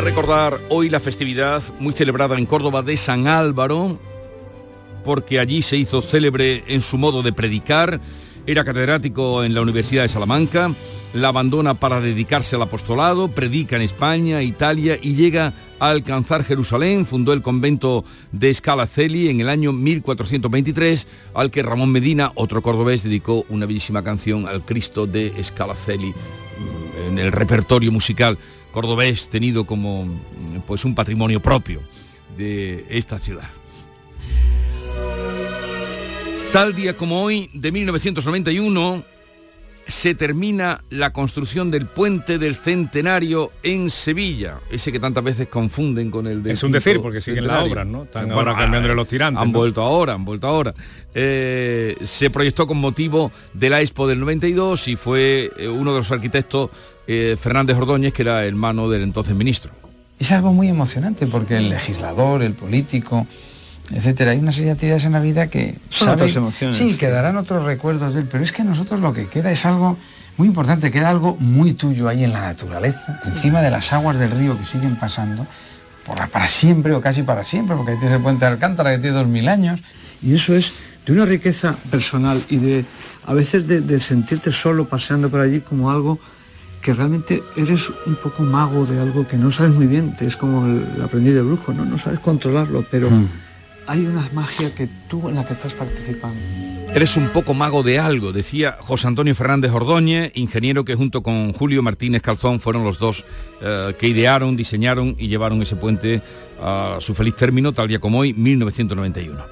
[0.00, 3.98] Recordar hoy la festividad muy celebrada en Córdoba de San Álvaro,
[5.04, 8.00] porque allí se hizo célebre en su modo de predicar,
[8.46, 10.72] era catedrático en la Universidad de Salamanca,
[11.12, 17.04] la abandona para dedicarse al apostolado, predica en España, Italia y llega a alcanzar Jerusalén,
[17.04, 23.02] fundó el convento de Scalaceli en el año 1423, al que Ramón Medina, otro cordobés,
[23.02, 26.14] dedicó una bellísima canción al Cristo de Scalaceli
[27.08, 28.38] en el repertorio musical
[28.72, 31.80] cordobés tenido como mm, pues un patrimonio propio
[32.36, 33.50] de esta ciudad.
[36.52, 39.04] Tal día como hoy, de 1991,
[39.90, 46.10] se termina la construcción del puente del Centenario en Sevilla, ese que tantas veces confunden
[46.10, 46.52] con el de...
[46.52, 48.04] Es un decir, porque siguen las obras, ¿no?
[48.04, 49.42] Están ahora cambiándole los tirantes.
[49.42, 50.74] Han vuelto ahora, han vuelto ahora.
[51.14, 55.98] Eh, se proyectó con motivo de la Expo del 92 y fue eh, uno de
[55.98, 56.70] los arquitectos,
[57.06, 59.72] eh, Fernández Ordóñez, que era hermano del entonces ministro.
[60.18, 63.26] Es algo muy emocionante porque el legislador, el político,
[63.92, 64.32] etcétera.
[64.32, 66.76] Hay una serie de actividades en la vida que Son otras emociones.
[66.76, 69.64] Sí, quedarán otros recuerdos de él, pero es que a nosotros lo que queda es
[69.66, 69.96] algo
[70.36, 74.30] muy importante, queda algo muy tuyo ahí en la naturaleza, encima de las aguas del
[74.30, 75.46] río que siguen pasando,
[76.06, 78.90] por la- para siempre o casi para siempre, porque ahí tienes el puente de Alcántara
[78.92, 79.80] que tiene dos mil años,
[80.22, 80.72] y eso es
[81.04, 82.84] de una riqueza personal y de
[83.26, 86.18] a veces de, sentirte solo paseando por allí como algo
[86.80, 90.66] que realmente eres un poco mago de algo que no sabes muy bien, es como
[90.66, 91.84] el aprendiz de brujo, ¿no?
[91.84, 93.28] no sabes controlarlo, pero mm.
[93.90, 96.38] Hay una magia que tú en la que estás participando.
[96.94, 101.52] Eres un poco mago de algo, decía José Antonio Fernández Ordóñez, ingeniero que junto con
[101.52, 103.24] Julio Martínez Calzón fueron los dos
[103.60, 106.22] eh, que idearon, diseñaron y llevaron ese puente
[106.62, 109.44] a su feliz término, tal día como hoy, 1991.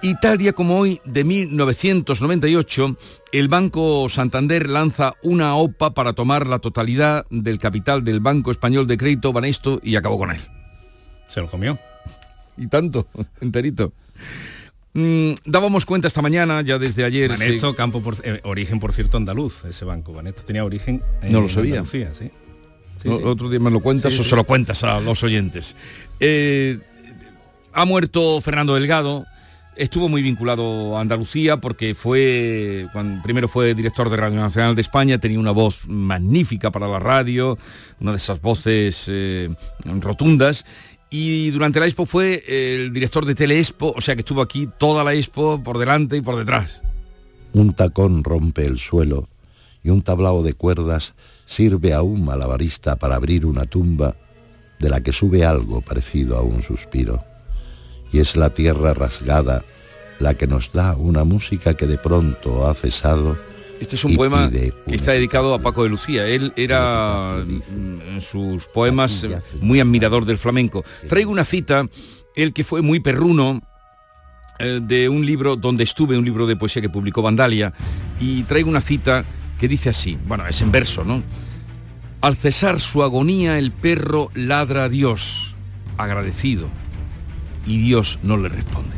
[0.00, 2.96] Y tal día como hoy, de 1998,
[3.32, 8.86] el Banco Santander lanza una OPA para tomar la totalidad del capital del Banco Español
[8.86, 10.40] de Crédito Banesto y acabó con él.
[11.28, 11.78] Se lo comió.
[12.56, 13.06] Y tanto,
[13.40, 13.92] enterito.
[14.94, 17.30] Mm, dábamos cuenta esta mañana, ya desde ayer...
[17.30, 20.12] Banesto, campo por, eh, origen, por cierto, andaluz, ese banco.
[20.12, 21.84] Banesto tenía origen en no lo sabía.
[21.84, 22.04] ¿sí?
[23.08, 25.74] Otro día me lo cuentas o se lo cuentas a los oyentes.
[26.20, 26.78] Eh,
[27.72, 29.24] ha muerto Fernando Delgado,
[29.76, 34.82] estuvo muy vinculado a Andalucía porque fue, cuando, primero fue director de Radio Nacional de
[34.82, 37.58] España, tenía una voz magnífica para la radio,
[38.00, 39.50] una de esas voces eh,
[40.00, 40.64] rotundas,
[41.12, 45.04] y durante la Expo fue el director de Teleexpo, o sea que estuvo aquí toda
[45.04, 46.80] la Expo por delante y por detrás.
[47.52, 49.28] Un tacón rompe el suelo
[49.84, 51.12] y un tablao de cuerdas
[51.44, 54.16] sirve a un malabarista para abrir una tumba
[54.78, 57.22] de la que sube algo parecido a un suspiro.
[58.10, 59.62] Y es la tierra rasgada
[60.18, 63.36] la que nos da una música que de pronto ha cesado
[63.82, 66.24] este es un poema que está dedicado a Paco de Lucía.
[66.24, 69.26] Él era mm, en sus poemas
[69.60, 70.84] muy admirador del flamenco.
[71.08, 71.88] Traigo una cita,
[72.36, 73.60] el que fue muy perruno,
[74.60, 77.72] eh, de un libro donde estuve, un libro de poesía que publicó Vandalia,
[78.20, 79.24] y traigo una cita
[79.58, 81.20] que dice así, bueno, es en verso, ¿no?
[82.20, 85.56] Al cesar su agonía el perro ladra a Dios,
[85.96, 86.68] agradecido,
[87.66, 88.94] y Dios no le responde.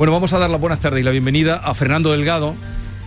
[0.00, 2.56] Bueno, vamos a dar las buenas tardes y la bienvenida a Fernando Delgado,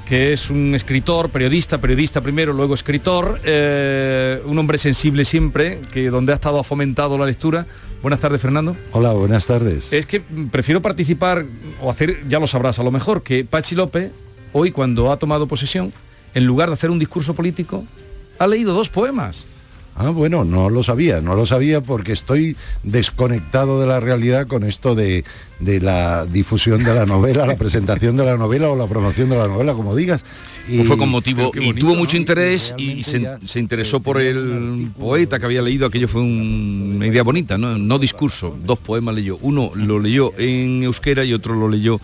[0.06, 6.12] que es un escritor, periodista, periodista primero, luego escritor, eh, un hombre sensible siempre, que
[6.12, 7.66] donde ha estado ha fomentado la lectura.
[8.04, 8.78] Buenas tardes, Fernando.
[8.92, 9.92] Hola, buenas tardes.
[9.92, 10.22] Es que
[10.52, 11.48] prefiero participar
[11.82, 14.12] o hacer, ya lo sabrás a lo mejor, que Pachi López,
[14.52, 15.92] hoy cuando ha tomado posesión,
[16.36, 17.86] en lugar de hacer un discurso político,
[18.38, 19.48] ha leído dos poemas.
[19.96, 24.64] Ah, bueno, no lo sabía, no lo sabía porque estoy desconectado de la realidad con
[24.64, 25.24] esto de,
[25.60, 29.48] la difusión de la novela, la presentación de la novela o la promoción de la
[29.48, 30.26] novela, como digas.
[30.68, 35.46] Y, fue con motivo y tuvo mucho interés y se, interesó por el poeta que
[35.46, 37.78] había leído, aquello fue una idea bonita, ¿no?
[37.78, 42.00] no discurso, dos poemas leyó, uno lo leyó en euskera y otro lo leyó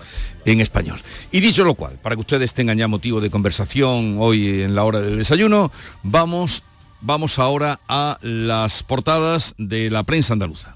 [0.46, 1.00] en español.
[1.32, 4.84] Y dicho lo cual, para que ustedes tengan ya motivo de conversación hoy en la
[4.84, 5.72] hora del desayuno,
[6.04, 6.64] vamos
[7.02, 10.76] Vamos ahora a las portadas de la prensa andaluza.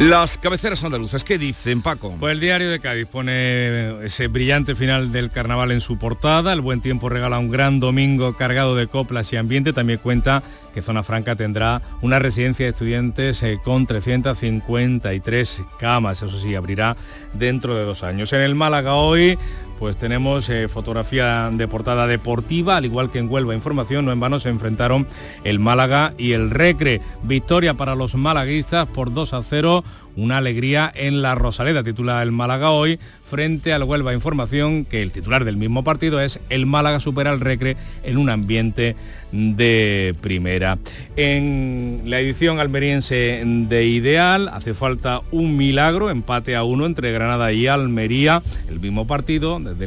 [0.00, 2.16] Las cabeceras andaluzas, ¿qué dicen, Paco?
[2.18, 6.54] Pues el diario de Cádiz pone ese brillante final del carnaval en su portada.
[6.54, 9.74] El buen tiempo regala un gran domingo cargado de coplas y ambiente.
[9.74, 10.42] También cuenta
[10.72, 16.22] que Zona Franca tendrá una residencia de estudiantes eh, con 353 camas.
[16.22, 16.96] Eso sí, abrirá
[17.34, 18.32] dentro de dos años.
[18.32, 19.36] En el Málaga hoy
[19.80, 24.20] pues tenemos eh, fotografía de portada deportiva, al igual que en Huelva Información, no en
[24.20, 25.08] vano se enfrentaron
[25.42, 27.00] el Málaga y el Recre.
[27.22, 29.82] Victoria para los malaguistas por 2 a 0,
[30.16, 32.98] una alegría en la Rosaleda, titula el Málaga hoy,
[33.28, 37.40] frente al Huelva Información, que el titular del mismo partido es el Málaga supera al
[37.40, 38.96] Recre en un ambiente
[39.30, 40.78] de primera.
[41.16, 47.52] En la edición almeriense de Ideal hace falta un milagro, empate a uno entre Granada
[47.52, 49.84] y Almería, el mismo partido desde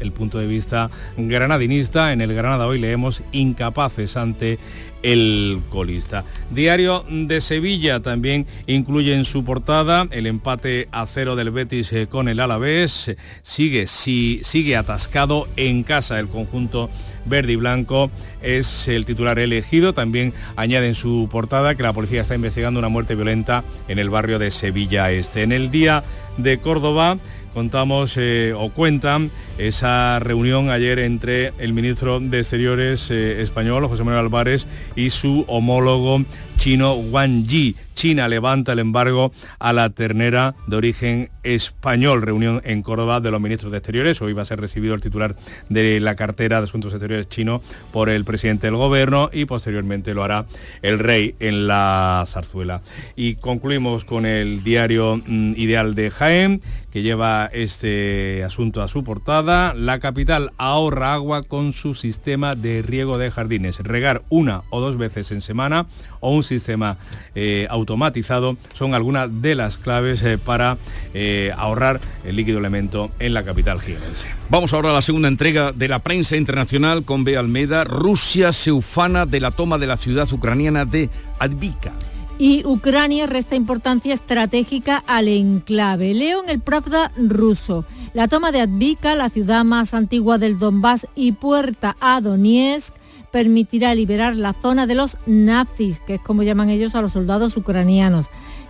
[0.00, 2.12] el punto de vista granadinista.
[2.14, 4.58] En el Granada hoy leemos incapaces ante
[5.06, 6.24] el colista.
[6.50, 12.08] Diario de Sevilla también incluye en su portada el empate a cero del Betis eh,
[12.08, 13.14] con el Alavés.
[13.44, 16.90] Sigue, si, sigue atascado en casa el conjunto
[17.24, 18.10] verde y blanco.
[18.42, 19.94] Es el titular elegido.
[19.94, 24.10] También añade en su portada que la policía está investigando una muerte violenta en el
[24.10, 25.44] barrio de Sevilla Este.
[25.44, 26.02] En el día
[26.36, 27.18] de Córdoba
[27.56, 34.04] contamos eh, o cuentan esa reunión ayer entre el ministro de Exteriores eh, español, José
[34.04, 36.22] Manuel Álvarez, y su homólogo
[36.56, 37.76] chino Wang Yi.
[37.94, 42.22] China levanta el embargo a la ternera de origen español.
[42.22, 44.20] Reunión en Córdoba de los ministros de Exteriores.
[44.20, 45.34] Hoy va a ser recibido el titular
[45.70, 50.24] de la cartera de Asuntos Exteriores chino por el presidente del gobierno y posteriormente lo
[50.24, 50.46] hará
[50.82, 52.82] el rey en la zarzuela.
[53.16, 59.04] Y concluimos con el diario mm, Ideal de Jaén, que lleva este asunto a su
[59.04, 59.74] portada.
[59.74, 63.78] La capital ahorra agua con su sistema de riego de jardines.
[63.78, 65.86] Regar una o dos veces en semana
[66.20, 66.98] o un sistema
[67.34, 70.78] eh, automatizado son algunas de las claves eh, para
[71.14, 74.28] eh, ahorrar el líquido elemento en la capital jienense.
[74.48, 77.36] Vamos ahora a la segunda entrega de la prensa internacional con B.
[77.36, 77.84] Almeda.
[77.84, 81.92] Rusia se ufana de la toma de la ciudad ucraniana de Advika
[82.38, 86.14] y Ucrania resta importancia estratégica al enclave.
[86.14, 87.84] Leo en el Pravda ruso.
[88.12, 92.94] La toma de Advika, la ciudad más antigua del Donbass y puerta a Donetsk,
[93.30, 97.56] permitirá liberar la zona de los nazis, que es como llaman ellos a los soldados
[97.56, 98.26] ucranianos.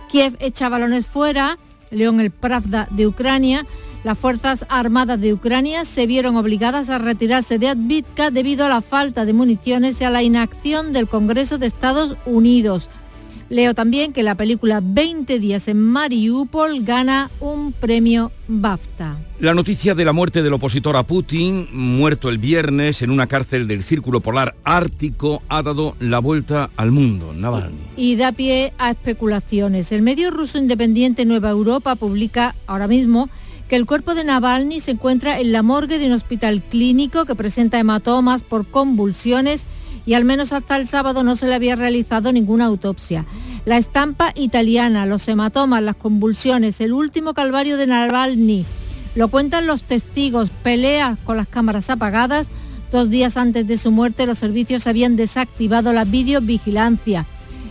[0.09, 1.57] Kiev echa balones fuera,
[1.91, 3.65] León el Pravda de Ucrania.
[4.03, 8.81] Las Fuerzas Armadas de Ucrania se vieron obligadas a retirarse de Advitka debido a la
[8.81, 12.89] falta de municiones y a la inacción del Congreso de Estados Unidos.
[13.49, 19.19] Leo también que la película 20 días en Mariupol gana un premio BAFTA.
[19.39, 23.67] La noticia de la muerte del opositor a Putin, muerto el viernes en una cárcel
[23.67, 27.33] del Círculo Polar Ártico, ha dado la vuelta al mundo.
[27.33, 27.77] Navalny.
[27.95, 29.93] Y da pie a especulaciones.
[29.93, 33.29] El medio ruso independiente Nueva Europa publica ahora mismo
[33.69, 37.35] que el cuerpo de Navalny se encuentra en la morgue de un hospital clínico que
[37.35, 39.65] presenta hematomas por convulsiones
[40.07, 43.25] y al menos hasta el sábado no se le había realizado ninguna autopsia.
[43.65, 48.65] La estampa italiana, los hematomas, las convulsiones, el último calvario de Navalny,
[49.15, 52.47] lo cuentan los testigos, peleas con las cámaras apagadas.
[52.91, 57.25] Dos días antes de su muerte los servicios habían desactivado la videovigilancia.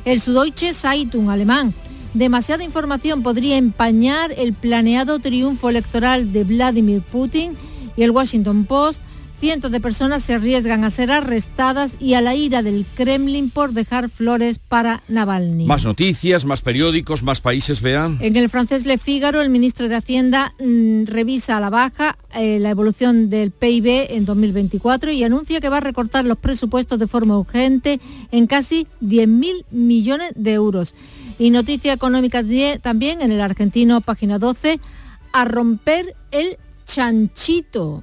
[0.05, 1.73] El Süddeutsche Zeitung alemán.
[2.13, 7.57] Demasiada información podría empañar el planeado triunfo electoral de Vladimir Putin
[7.97, 9.01] y el Washington Post
[9.39, 13.73] Cientos de personas se arriesgan a ser arrestadas y a la ira del Kremlin por
[13.73, 15.67] dejar flores para Navalny.
[15.67, 18.17] Más noticias, más periódicos, más países, vean.
[18.23, 22.59] En el francés Le Figaro, el ministro de Hacienda mm, revisa a la baja eh,
[22.61, 27.07] la evolución del PIB en 2024 y anuncia que va a recortar los presupuestos de
[27.07, 28.01] forma urgente
[28.33, 30.95] en casi 10.000 millones de euros.
[31.39, 32.43] Y noticia económica
[32.81, 34.81] también en el argentino, página 12,
[35.33, 36.57] a romper el
[36.87, 38.03] chanchito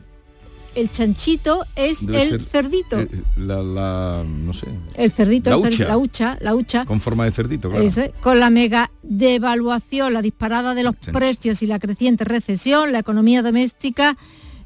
[0.76, 2.99] el chanchito es el cerdito.
[2.99, 4.67] Eh, la, no sé.
[4.95, 5.57] El cerdito, la,
[5.97, 6.38] hucha.
[6.39, 7.86] la hucha, Con forma de cerdito, claro.
[8.21, 13.41] con la mega devaluación, la disparada de los precios y la creciente recesión, la economía
[13.41, 14.17] doméstica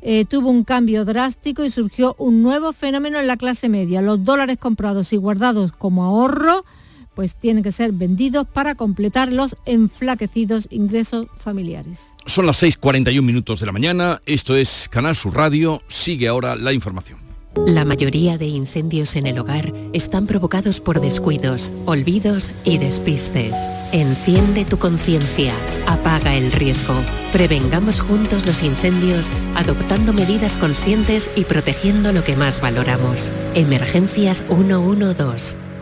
[0.02, 4.02] eh, tuvo un cambio drástico y surgió un nuevo fenómeno en la clase media.
[4.02, 6.64] Los dólares comprados y guardados como ahorro
[7.18, 12.14] pues tienen que ser vendidos para completar los enflaquecidos ingresos familiares.
[12.28, 16.74] Son las 6.41 minutos de la mañana, esto es Canal Sur Radio, sigue ahora la
[16.74, 17.18] información.
[17.66, 23.56] La mayoría de incendios en el hogar están provocados por descuidos, olvidos y despistes.
[23.94, 25.56] Enciende tu conciencia,
[25.88, 26.94] apaga el riesgo.
[27.34, 33.32] Prevengamos juntos los incendios adoptando medidas conscientes y protegiendo lo que más valoramos.
[33.56, 35.67] Emergencias 112.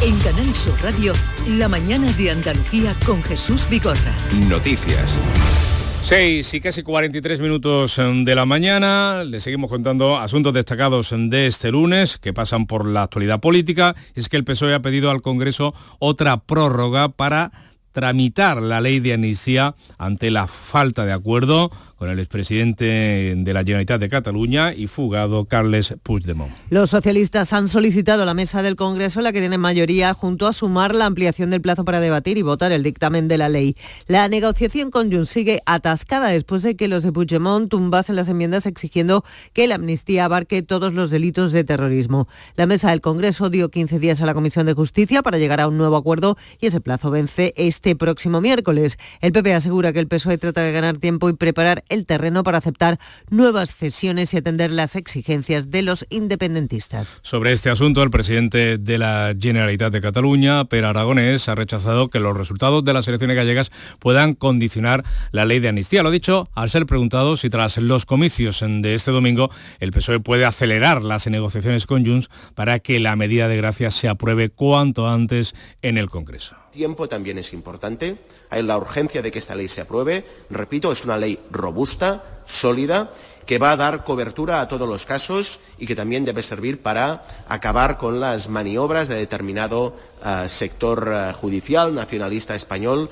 [0.00, 1.12] En Canal Sur Radio,
[1.44, 4.14] la mañana de Andalucía con Jesús Bigorra.
[4.48, 5.12] Noticias.
[6.02, 9.24] 6 y casi 43 minutos em, de la mañana.
[9.24, 13.96] Le seguimos contando asuntos destacados de este lunes que pasan por la actualidad política.
[14.14, 17.50] Es que el PSOE ha pedido al Congreso otra prórroga para
[17.90, 23.60] tramitar la ley de amnistía ante la falta de acuerdo con el expresidente de la
[23.60, 26.52] Generalitat de Cataluña y fugado Carles Puigdemont.
[26.70, 30.52] Los socialistas han solicitado a la mesa del Congreso, la que tiene mayoría, junto a
[30.52, 33.76] sumar la ampliación del plazo para debatir y votar el dictamen de la ley.
[34.06, 38.66] La negociación con Junts sigue atascada después de que los de Puigdemont tumbasen las enmiendas
[38.66, 42.28] exigiendo que la amnistía abarque todos los delitos de terrorismo.
[42.54, 45.66] La mesa del Congreso dio 15 días a la Comisión de Justicia para llegar a
[45.66, 48.98] un nuevo acuerdo y ese plazo vence este próximo miércoles.
[49.20, 52.58] El PP asegura que el PSOE trata de ganar tiempo y preparar el terreno para
[52.58, 52.98] aceptar
[53.30, 57.20] nuevas cesiones y atender las exigencias de los independentistas.
[57.22, 62.20] Sobre este asunto, el presidente de la Generalitat de Cataluña, Per Aragonés, ha rechazado que
[62.20, 66.02] los resultados de las elecciones gallegas puedan condicionar la ley de amnistía.
[66.02, 70.44] Lo dicho al ser preguntado si tras los comicios de este domingo el PSOE puede
[70.44, 75.54] acelerar las negociaciones con Junts para que la medida de gracia se apruebe cuanto antes
[75.82, 78.18] en el Congreso tiempo también es importante.
[78.50, 80.24] Hay la urgencia de que esta ley se apruebe.
[80.50, 83.10] Repito, es una ley robusta, sólida,
[83.48, 87.24] que va a dar cobertura a todos los casos y que también debe servir para
[87.48, 93.08] acabar con las maniobras de determinado uh, sector uh, judicial nacionalista español,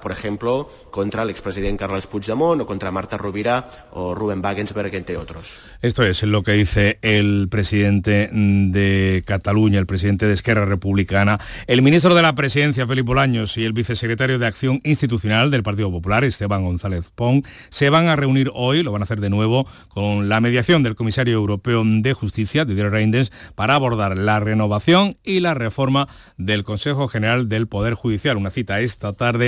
[0.00, 5.16] por ejemplo, contra el expresidente Carles Puigdemont o contra Marta Rovira o Rubén Wagensberg, entre
[5.16, 5.52] otros.
[5.80, 11.82] Esto es lo que dice el presidente de Cataluña, el presidente de Esquerra Republicana, el
[11.82, 16.24] ministro de la Presidencia, Felipe Bolaños, y el vicesecretario de Acción Institucional del Partido Popular,
[16.24, 20.28] Esteban González Pong, se van a reunir hoy, lo van a hacer de nuevo, con
[20.28, 25.54] la mediación del comisario europeo de Justicia, Didier Reinders, para abordar la renovación y la
[25.54, 28.36] reforma del Consejo General del Poder Judicial.
[28.36, 29.47] Una cita esta tarde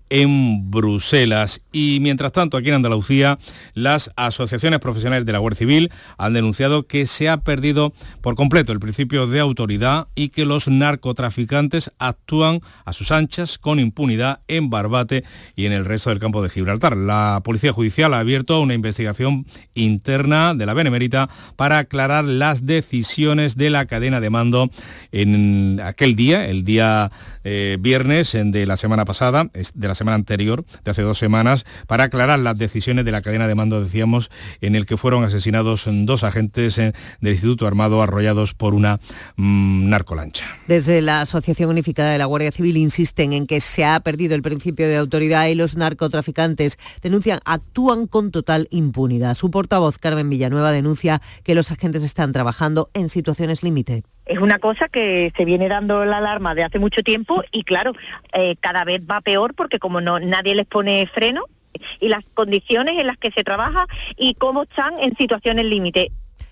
[0.11, 1.61] en Bruselas.
[1.71, 3.39] Y mientras tanto, aquí en Andalucía,
[3.73, 8.73] las asociaciones profesionales de la Guardia Civil han denunciado que se ha perdido por completo
[8.73, 14.69] el principio de autoridad y que los narcotraficantes actúan a sus anchas con impunidad en
[14.69, 15.23] Barbate
[15.55, 16.97] y en el resto del campo de Gibraltar.
[16.97, 19.45] La Policía Judicial ha abierto una investigación
[19.75, 24.69] interna de la Benemérita para aclarar las decisiones de la cadena de mando
[25.13, 27.11] en aquel día, el día
[27.45, 32.05] eh, viernes de la semana pasada, de la semana anterior, de hace dos semanas, para
[32.05, 36.23] aclarar las decisiones de la cadena de mando, decíamos, en el que fueron asesinados dos
[36.23, 38.99] agentes eh, del Instituto Armado arrollados por una
[39.35, 40.45] mm, narcolancha.
[40.67, 44.41] Desde la Asociación Unificada de la Guardia Civil insisten en que se ha perdido el
[44.41, 49.35] principio de autoridad y los narcotraficantes denuncian actúan con total impunidad.
[49.35, 54.59] Su portavoz, Carmen Villanueva, denuncia que los agentes están trabajando en situaciones límite es una
[54.59, 57.93] cosa que se viene dando la alarma de hace mucho tiempo y claro,
[58.33, 61.45] eh, cada vez va peor porque como no nadie les pone freno
[61.99, 66.11] y las condiciones en las que se trabaja y cómo están en situaciones límite.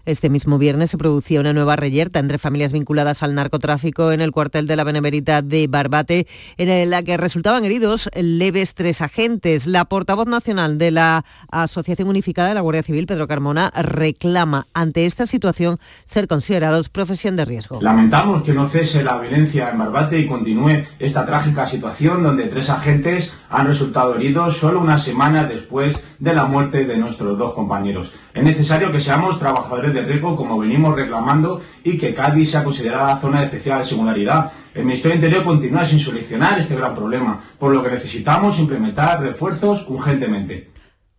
[0.10, 4.32] Este mismo viernes se producía una nueva reyerta entre familias vinculadas al narcotráfico en el
[4.32, 6.26] cuartel de la Benemerita de Barbate,
[6.58, 9.68] en la que resultaban heridos leves tres agentes.
[9.68, 15.06] La portavoz nacional de la Asociación Unificada de la Guardia Civil, Pedro Carmona, reclama ante
[15.06, 17.80] esta situación ser considerados profesión de riesgo.
[17.80, 22.72] Lamentamos que no cese la violencia en Barbate y continúe esta trágica situación donde tres
[22.72, 28.10] agentes han resultado heridos solo una semana después de la muerte de nuestros dos compañeros.
[28.34, 33.20] Es necesario que seamos trabajadores de riesgo como venimos reclamando y que Cádiz sea considerada
[33.20, 34.52] zona de especial singularidad.
[34.76, 39.22] El Ministerio del Interior continúa sin solucionar este gran problema, por lo que necesitamos implementar
[39.22, 40.70] refuerzos urgentemente.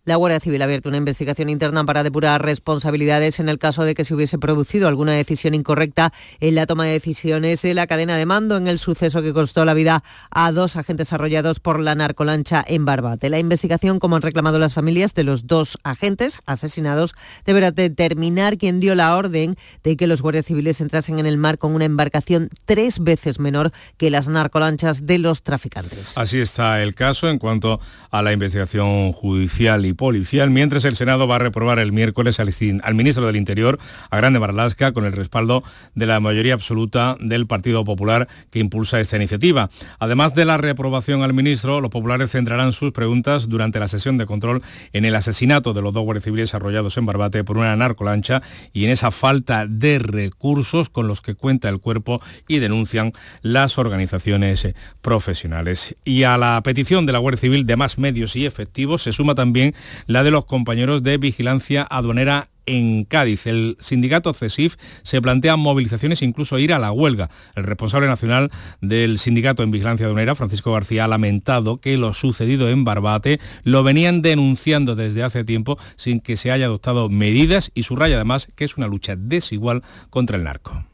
[0.05, 3.95] La Guardia Civil ha abierto una investigación interna para depurar responsabilidades en el caso de
[3.95, 8.17] que se hubiese producido alguna decisión incorrecta en la toma de decisiones de la cadena
[8.17, 11.95] de mando en el suceso que costó la vida a dos agentes arrollados por la
[11.95, 13.29] narcolancha en Barbate.
[13.29, 18.81] La investigación, como han reclamado las familias de los dos agentes asesinados, deberá determinar quién
[18.81, 22.49] dio la orden de que los guardias civiles entrasen en el mar con una embarcación
[22.65, 26.17] tres veces menor que las narcolanchas de los traficantes.
[26.17, 27.81] Así está el caso en cuanto
[28.11, 33.27] a la investigación judicial policial, mientras el Senado va a reprobar el miércoles al, ministro
[33.27, 33.79] del Interior,
[34.11, 35.63] a Grande Marlasca, con el respaldo
[35.95, 39.71] de la mayoría absoluta del Partido Popular que impulsa esta iniciativa.
[39.99, 44.27] Además de la reprobación al ministro, los populares centrarán sus preguntas durante la sesión de
[44.27, 44.63] control
[44.93, 48.85] en el asesinato de los dos guardias civiles arrollados en Barbate por una narcolancha y
[48.85, 53.13] en esa falta de recursos con los que cuenta el cuerpo y denuncian
[53.43, 54.69] las organizaciones
[55.01, 55.95] profesionales.
[56.05, 59.35] Y a la petición de la Guardia Civil de más medios y efectivos se suma
[59.35, 59.75] también
[60.07, 63.47] la de los compañeros de vigilancia aduanera en Cádiz.
[63.47, 67.29] El sindicato CESIF se plantea movilizaciones incluso ir a la huelga.
[67.57, 68.51] El responsable nacional
[68.81, 73.83] del sindicato en vigilancia aduanera, Francisco García, ha lamentado que lo sucedido en Barbate lo
[73.83, 78.65] venían denunciando desde hace tiempo sin que se haya adoptado medidas y subraya además que
[78.65, 80.90] es una lucha desigual contra el narco.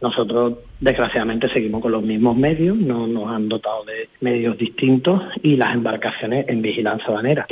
[0.00, 5.56] Nosotros, desgraciadamente, seguimos con los mismos medios, no nos han dotado de medios distintos y
[5.56, 7.46] las embarcaciones en vigilancia aduanera.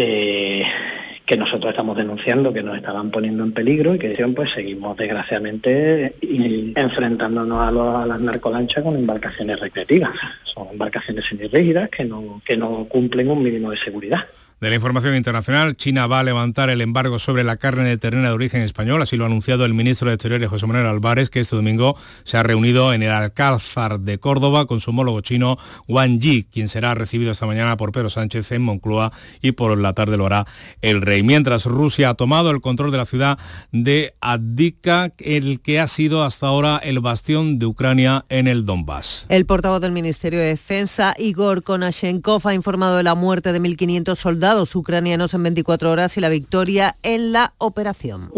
[1.27, 6.15] que nosotros estamos denunciando que nos estaban poniendo en peligro y que pues seguimos desgraciadamente
[6.23, 10.13] enfrentándonos a, a las narcolanchas con embarcaciones recreativas.
[10.45, 14.25] Son embarcaciones semirrígidas que no, que no cumplen un mínimo de seguridad.
[14.59, 18.29] De la información internacional, China va a levantar el embargo sobre la carne de ternera
[18.29, 21.41] de origen español, así lo ha anunciado el ministro de Exteriores José Manuel Álvarez, que
[21.41, 21.95] este domingo
[22.25, 26.71] se ha reunido en el Alcázar de Córdoba con su homólogo chino Wang Yi, quien
[26.71, 30.47] será recibido esta mañana por Pedro Sánchez en Moncloa y por la tarde lo hará
[30.81, 31.23] el rey.
[31.23, 33.39] Mientras Rusia ha tomado el control de la ciudad
[33.73, 39.27] de Adika, el que ha sido hasta ahora el bastión de Ucrania en el Donbass.
[39.29, 44.17] El portavoz del Ministerio de Defensa, Igor Konashenkov, ha informado de la muerte de 1.500
[44.17, 48.31] soldados ucranianos en 24 horas y la victoria en la operación.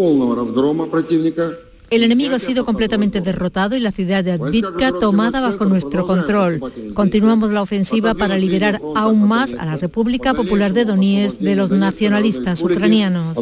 [1.91, 6.61] El enemigo ha sido completamente derrotado y la ciudad de Advitka tomada bajo nuestro control.
[6.95, 11.71] Continuamos la ofensiva para liberar aún más a la República Popular de Donetsk de los
[11.71, 13.37] nacionalistas ucranianos.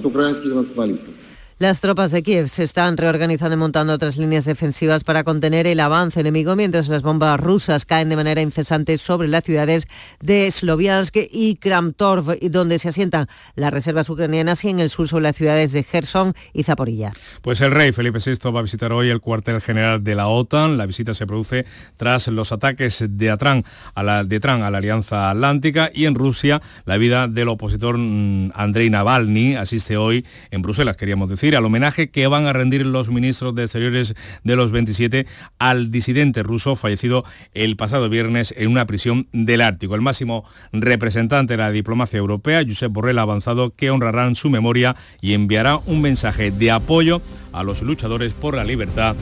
[1.58, 5.80] Las tropas de Kiev se están reorganizando y montando otras líneas defensivas para contener el
[5.80, 9.88] avance enemigo mientras las bombas rusas caen de manera incesante sobre las ciudades
[10.20, 15.22] de Sloviansk y Kramtorv, donde se asientan las reservas ucranianas y en el sur sobre
[15.22, 17.12] las ciudades de Gerson y Zaporilla.
[17.40, 20.76] Pues el rey Felipe VI va a visitar hoy el cuartel general de la OTAN.
[20.76, 21.64] La visita se produce
[21.96, 26.16] tras los ataques de Atrán a la, de Trán a la Alianza Atlántica y en
[26.16, 31.64] Rusia la vida del opositor mm, Andrei Navalny asiste hoy en Bruselas, queríamos decir al
[31.64, 35.26] homenaje que van a rendir los ministros de Exteriores de los 27
[35.58, 37.24] al disidente ruso fallecido
[37.54, 39.94] el pasado viernes en una prisión del Ártico.
[39.94, 44.96] El máximo representante de la diplomacia europea, Josep Borrell, ha avanzado que honrarán su memoria
[45.20, 47.22] y enviará un mensaje de apoyo
[47.52, 49.14] a los luchadores por la libertad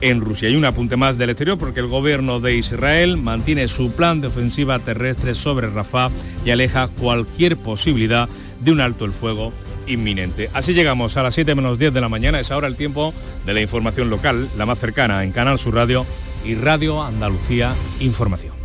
[0.00, 0.48] en Rusia.
[0.48, 4.28] Y un apunte más del exterior porque el gobierno de Israel mantiene su plan de
[4.28, 6.10] ofensiva terrestre sobre Rafah
[6.44, 8.28] y aleja cualquier posibilidad
[8.60, 9.52] de un alto el fuego
[9.88, 10.50] inminente.
[10.52, 13.12] Así llegamos a las 7 menos 10 de la mañana, es ahora el tiempo
[13.44, 16.06] de la información local, la más cercana en Canal Sur Radio
[16.44, 18.58] y Radio Andalucía Información.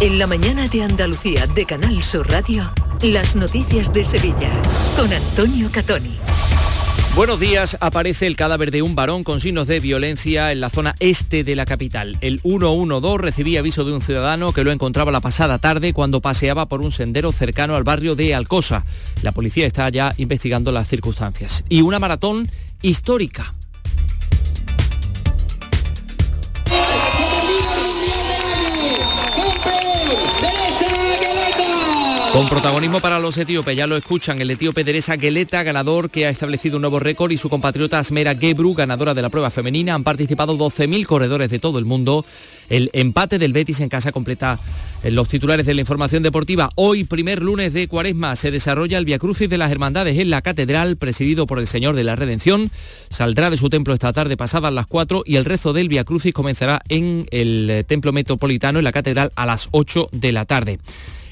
[0.00, 4.50] En la mañana de Andalucía de Canal Sur Radio, las noticias de Sevilla
[4.96, 6.16] con Antonio Catoni.
[7.16, 10.94] Buenos días, aparece el cadáver de un varón con signos de violencia en la zona
[11.00, 12.16] este de la capital.
[12.20, 16.66] El 112 recibía aviso de un ciudadano que lo encontraba la pasada tarde cuando paseaba
[16.66, 18.84] por un sendero cercano al barrio de Alcosa.
[19.22, 21.64] La policía está ya investigando las circunstancias.
[21.68, 22.48] Y una maratón
[22.80, 23.54] histórica
[32.32, 36.30] Con protagonismo para los etíopes, ya lo escuchan, el etíope Deresa Geleta, ganador que ha
[36.30, 39.94] establecido un nuevo récord, y su compatriota Asmera Gebru, ganadora de la prueba femenina.
[39.94, 42.24] Han participado 12.000 corredores de todo el mundo.
[42.68, 44.60] El empate del Betis en casa completa
[45.02, 46.70] eh, los titulares de la información deportiva.
[46.76, 50.40] Hoy, primer lunes de cuaresma, se desarrolla el Via Crucis de las Hermandades en la
[50.40, 52.70] Catedral, presidido por el Señor de la Redención.
[53.08, 56.32] Saldrá de su templo esta tarde pasadas las 4 y el rezo del Via Crucis
[56.32, 60.78] comenzará en el eh, Templo Metropolitano, en la Catedral, a las 8 de la tarde.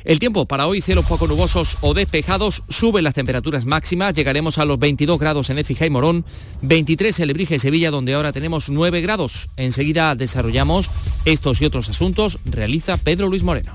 [0.09, 4.65] El tiempo para hoy, cielos poco nubosos o despejados, suben las temperaturas máximas, llegaremos a
[4.65, 6.25] los 22 grados en Écija y Morón,
[6.63, 9.51] 23 en Lebrija y Sevilla, donde ahora tenemos 9 grados.
[9.59, 10.89] Enseguida desarrollamos
[11.27, 13.75] estos y otros asuntos, realiza Pedro Luis Moreno.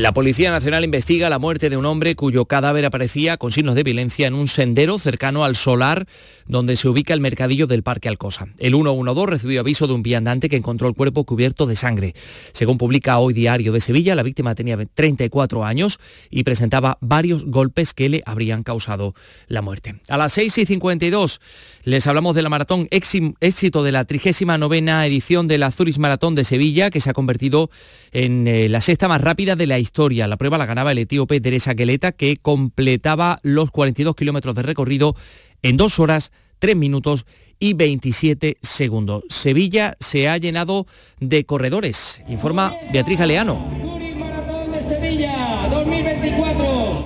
[0.00, 3.82] La Policía Nacional investiga la muerte de un hombre cuyo cadáver aparecía con signos de
[3.82, 6.06] violencia en un sendero cercano al solar
[6.50, 8.48] donde se ubica el mercadillo del Parque Alcosa.
[8.58, 12.14] El 112 recibió aviso de un viandante que encontró el cuerpo cubierto de sangre.
[12.52, 17.94] Según publica hoy Diario de Sevilla, la víctima tenía 34 años y presentaba varios golpes
[17.94, 19.14] que le habrían causado
[19.46, 20.00] la muerte.
[20.08, 21.40] A las 6 y 52
[21.84, 26.90] les hablamos de la maratón éxito de la 39 edición de la Maratón de Sevilla,
[26.90, 27.70] que se ha convertido
[28.12, 30.26] en eh, la sexta más rápida de la historia.
[30.26, 35.14] La prueba la ganaba el etíope Teresa Geleta, que completaba los 42 kilómetros de recorrido
[35.62, 37.26] en dos horas, tres minutos
[37.58, 39.24] y 27 segundos.
[39.28, 40.86] Sevilla se ha llenado
[41.20, 43.90] de corredores, informa Beatriz Galeano.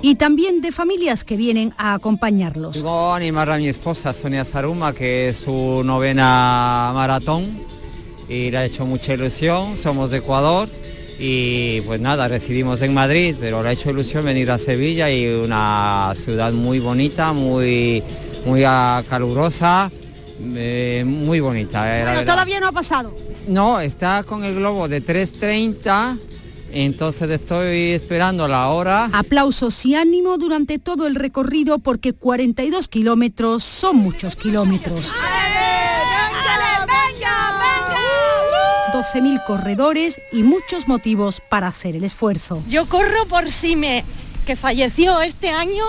[0.07, 2.83] y también de familias que vienen a acompañarlos.
[2.83, 7.63] Voy a animar a mi esposa Sonia Saruma, que es su novena maratón
[8.29, 10.69] y le ha hecho mucha ilusión, somos de Ecuador
[11.19, 15.27] y pues nada, residimos en Madrid, pero le ha hecho ilusión venir a Sevilla y
[15.27, 18.03] una ciudad muy bonita, muy,
[18.47, 18.63] muy
[19.09, 19.91] calurosa
[20.41, 21.99] eh, muy bonita.
[22.01, 23.15] eh, Bueno, todavía no ha pasado.
[23.49, 26.19] No, está con el globo de 3.30,
[26.73, 29.11] entonces estoy esperando la hora.
[29.13, 35.11] Aplausos y ánimo durante todo el recorrido porque 42 kilómetros son muchos kilómetros.
[38.93, 42.63] 12.000 corredores y muchos motivos para hacer el esfuerzo.
[42.69, 44.05] Yo corro por Sime,
[44.47, 45.83] que falleció este año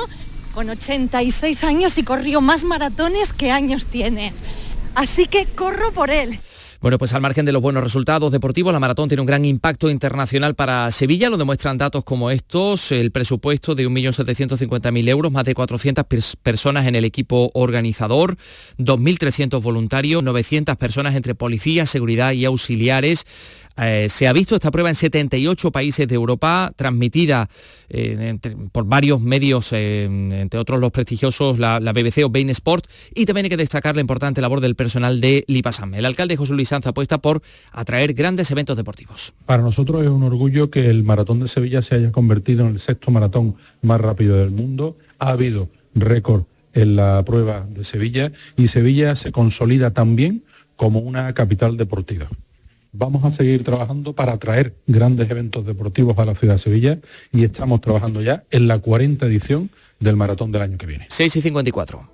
[0.56, 4.34] con 86 años y corrió más maratones que años tiene.
[4.96, 6.40] Así que corro por él.
[6.82, 9.90] Bueno, pues al margen de los buenos resultados deportivos, la maratón tiene un gran impacto
[9.90, 15.56] internacional para Sevilla, lo demuestran datos como estos, el presupuesto de 1.750.000 euros, más de
[15.56, 18.38] 400 pers- personas en el equipo organizador,
[18.78, 23.26] 2.300 voluntarios, 900 personas entre policía, seguridad y auxiliares.
[23.78, 27.50] Eh, se ha visto esta prueba en 78 países de Europa, transmitida
[27.90, 28.38] eh,
[28.72, 33.26] por varios medios, eh, entre otros los prestigiosos, la, la BBC o Bein Sport, y
[33.26, 35.94] también hay que destacar la importante labor del personal de Lipasam.
[35.94, 39.34] El alcalde José Luis Sanz apuesta por atraer grandes eventos deportivos.
[39.46, 42.80] Para nosotros es un orgullo que el maratón de Sevilla se haya convertido en el
[42.80, 44.98] sexto maratón más rápido del mundo.
[45.20, 50.44] Ha habido récord en la prueba de Sevilla y Sevilla se consolida también
[50.76, 52.28] como una capital deportiva.
[52.98, 57.00] Vamos a seguir trabajando para atraer grandes eventos deportivos a la ciudad de Sevilla
[57.34, 59.70] y estamos trabajando ya en la 40 edición
[60.00, 61.06] del maratón del año que viene.
[61.10, 62.10] 6 y 54.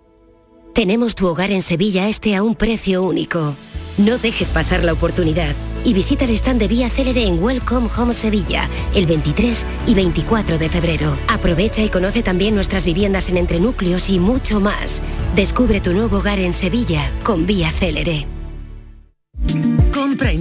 [0.74, 3.56] Tenemos tu hogar en Sevilla este a un precio único.
[4.00, 5.54] No dejes pasar la oportunidad
[5.86, 10.58] y visita el stand de Vía Célere en Welcome Home Sevilla el 23 y 24
[10.58, 11.14] de febrero.
[11.28, 15.04] Aprovecha y conoce también nuestras viviendas en entrenúcleos y mucho más.
[15.36, 18.41] Descubre tu nuevo hogar en Sevilla con Vía Célere.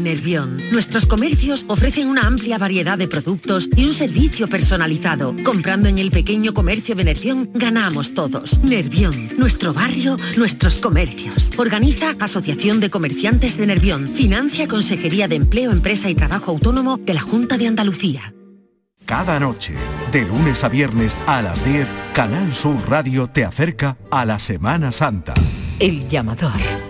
[0.01, 0.57] Nervión.
[0.73, 5.35] Nuestros comercios ofrecen una amplia variedad de productos y un servicio personalizado.
[5.45, 8.59] Comprando en el pequeño comercio de Nervión, ganamos todos.
[8.61, 11.53] Nervión, nuestro barrio, nuestros comercios.
[11.57, 14.09] Organiza Asociación de Comerciantes de Nervión.
[14.15, 18.35] Financia Consejería de Empleo, Empresa y Trabajo Autónomo de la Junta de Andalucía.
[19.07, 19.75] Cada noche,
[20.13, 24.93] de lunes a viernes a las 10, Canal Sur Radio te acerca a la Semana
[24.93, 25.35] Santa.
[25.81, 26.89] El llamador.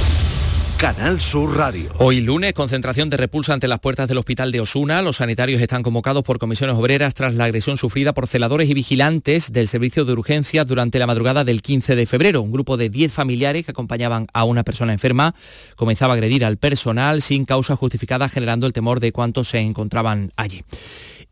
[0.81, 1.91] Canal Sur Radio.
[1.99, 5.03] Hoy lunes, concentración de repulsa ante las puertas del hospital de Osuna.
[5.03, 9.53] Los sanitarios están convocados por comisiones obreras tras la agresión sufrida por celadores y vigilantes
[9.53, 12.41] del servicio de urgencias durante la madrugada del 15 de febrero.
[12.41, 15.35] Un grupo de 10 familiares que acompañaban a una persona enferma
[15.75, 20.31] comenzaba a agredir al personal sin causa justificada, generando el temor de cuántos se encontraban
[20.35, 20.63] allí.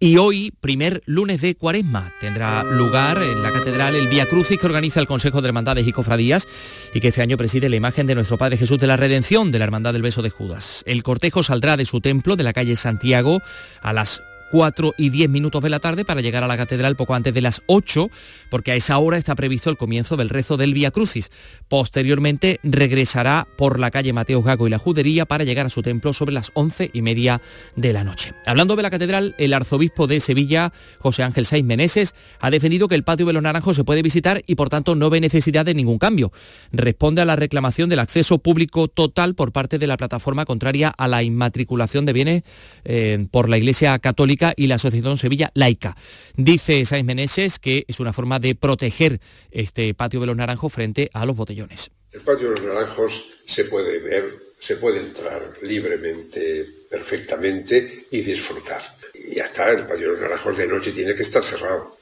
[0.02, 4.66] Y hoy, primer lunes de cuaresma, tendrá lugar en la catedral el Vía Crucis que
[4.66, 6.48] organiza el Consejo de Hermandades y Cofradías
[6.94, 9.58] y que este año preside la imagen de nuestro Padre Jesús de la Redención de
[9.58, 10.84] la Hermandad del Beso de Judas.
[10.86, 13.42] El cortejo saldrá de su templo de la calle Santiago
[13.82, 14.22] a las
[14.52, 17.42] 4 y 10 minutos de la tarde para llegar a la catedral poco antes de
[17.42, 18.10] las 8,
[18.50, 21.32] porque a esa hora está previsto el comienzo del rezo del Vía Crucis.
[21.68, 26.14] Posteriormente regresará por la calle Mateos Gago y la Judería para llegar a su templo
[26.14, 27.42] sobre las 11 y media
[27.76, 28.34] de la noche.
[28.46, 32.96] Hablando de la catedral, el arzobispo de Sevilla, José Ángel Saiz Meneses, ha defendido que
[32.96, 35.74] el patio de los Naranjos se puede visitar y por tanto no ve necesidad de
[35.74, 36.32] ningún cambio.
[36.72, 41.08] Responde a la reclamación del acceso público total por parte de la plataforma contraria a
[41.08, 42.44] la inmatriculación de bienes
[42.84, 45.96] eh, por la Iglesia Católica y la Asociación Sevilla Laica.
[46.36, 49.20] Dice Saiz Meneses que es una forma de proteger
[49.52, 51.92] este patio de los Naranjos frente a los botellones.
[52.12, 58.82] El patio de los naranjos se puede ver, se puede entrar libremente, perfectamente y disfrutar.
[59.14, 61.98] Y ya está, el patio de los naranjos de noche tiene que estar cerrado.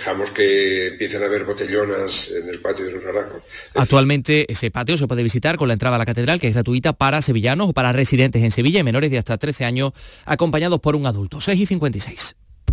[0.00, 3.42] Dejamos que empiecen a haber botellonas en el patio de los naranjos.
[3.74, 6.94] Actualmente ese patio se puede visitar con la entrada a la catedral, que es gratuita
[6.94, 9.92] para sevillanos o para residentes en Sevilla y menores de hasta 13 años,
[10.24, 11.40] acompañados por un adulto.
[11.40, 12.36] 6 y 56.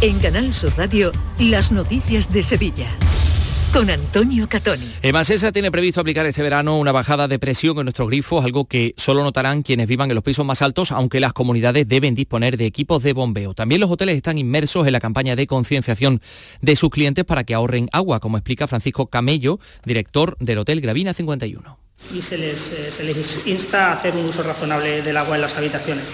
[0.00, 2.88] En Canal Sur Radio, las noticias de Sevilla.
[3.72, 4.94] Con Antonio Catoni.
[5.02, 8.94] Emasesa tiene previsto aplicar este verano una bajada de presión en nuestros grifos, algo que
[8.96, 12.66] solo notarán quienes vivan en los pisos más altos, aunque las comunidades deben disponer de
[12.66, 13.54] equipos de bombeo.
[13.54, 16.20] También los hoteles están inmersos en la campaña de concienciación
[16.60, 21.14] de sus clientes para que ahorren agua, como explica Francisco Camello, director del Hotel Gravina
[21.14, 21.78] 51.
[22.14, 25.42] Y se les, eh, se les insta a hacer un uso razonable del agua en
[25.42, 26.04] las habitaciones.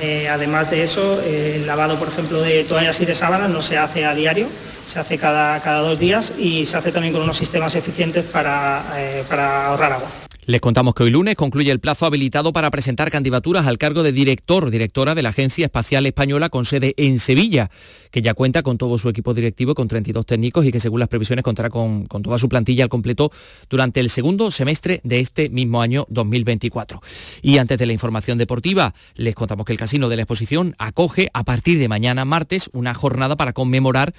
[0.00, 3.60] Eh, además de eso, eh, el lavado, por ejemplo, de toallas y de sábanas no
[3.60, 4.46] se hace a diario,
[4.92, 8.84] se hace cada, cada dos días y se hace también con unos sistemas eficientes para,
[8.98, 10.08] eh, para ahorrar agua.
[10.44, 14.10] Les contamos que hoy lunes concluye el plazo habilitado para presentar candidaturas al cargo de
[14.10, 17.70] director, directora de la Agencia Espacial Española con sede en Sevilla,
[18.10, 21.08] que ya cuenta con todo su equipo directivo, con 32 técnicos y que según las
[21.08, 23.30] previsiones contará con, con toda su plantilla al completo
[23.70, 27.00] durante el segundo semestre de este mismo año 2024.
[27.40, 31.30] Y antes de la información deportiva, les contamos que el Casino de la Exposición acoge
[31.32, 34.12] a partir de mañana martes una jornada para conmemorar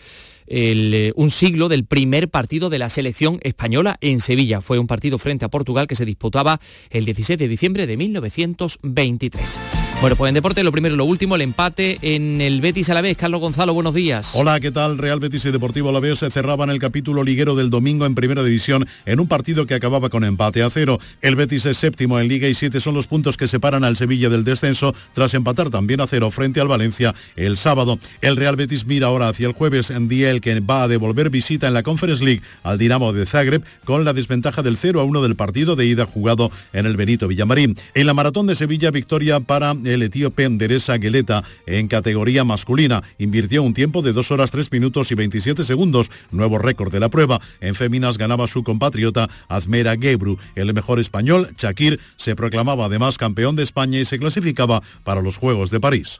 [0.47, 4.61] eh, un siglo del primer partido de la selección española en Sevilla.
[4.61, 9.59] Fue un partido frente a Portugal que se disputaba el 16 de diciembre de 1923.
[10.01, 12.93] Bueno, pues en deporte lo primero y lo último, el empate en el Betis a
[12.93, 13.15] la vez.
[13.15, 14.35] Carlos Gonzalo, buenos días.
[14.35, 14.97] Hola, ¿qué tal?
[14.97, 18.13] Real Betis y Deportivo a la vez se cerraban el capítulo liguero del domingo en
[18.13, 20.99] Primera División en un partido que acababa con empate a cero.
[21.21, 24.27] El Betis es séptimo en Liga y siete son los puntos que separan al Sevilla
[24.27, 27.97] del descenso tras empatar también a cero frente al Valencia el sábado.
[28.19, 31.29] El Real Betis mira ahora hacia el jueves en día el que va a devolver
[31.29, 35.03] visita en la Conference League al Dinamo de Zagreb con la desventaja del 0 a
[35.03, 37.75] 1 del partido de ida jugado en el Benito Villamarín.
[37.93, 43.03] En la maratón de Sevilla, victoria para el etíope Deresa Gueleta en categoría masculina.
[43.17, 47.09] Invirtió un tiempo de 2 horas 3 minutos y 27 segundos, nuevo récord de la
[47.09, 47.39] prueba.
[47.61, 50.37] En féminas ganaba su compatriota Azmera Gebru.
[50.55, 55.37] El mejor español, Shakir, se proclamaba además campeón de España y se clasificaba para los
[55.37, 56.19] Juegos de París.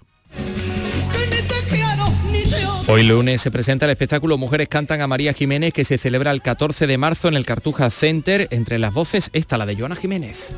[2.85, 6.41] Hoy lunes se presenta el espectáculo Mujeres cantan a María Jiménez que se celebra el
[6.41, 8.49] 14 de marzo en el Cartuja Center.
[8.51, 10.53] Entre las voces está la de Joana Jiménez.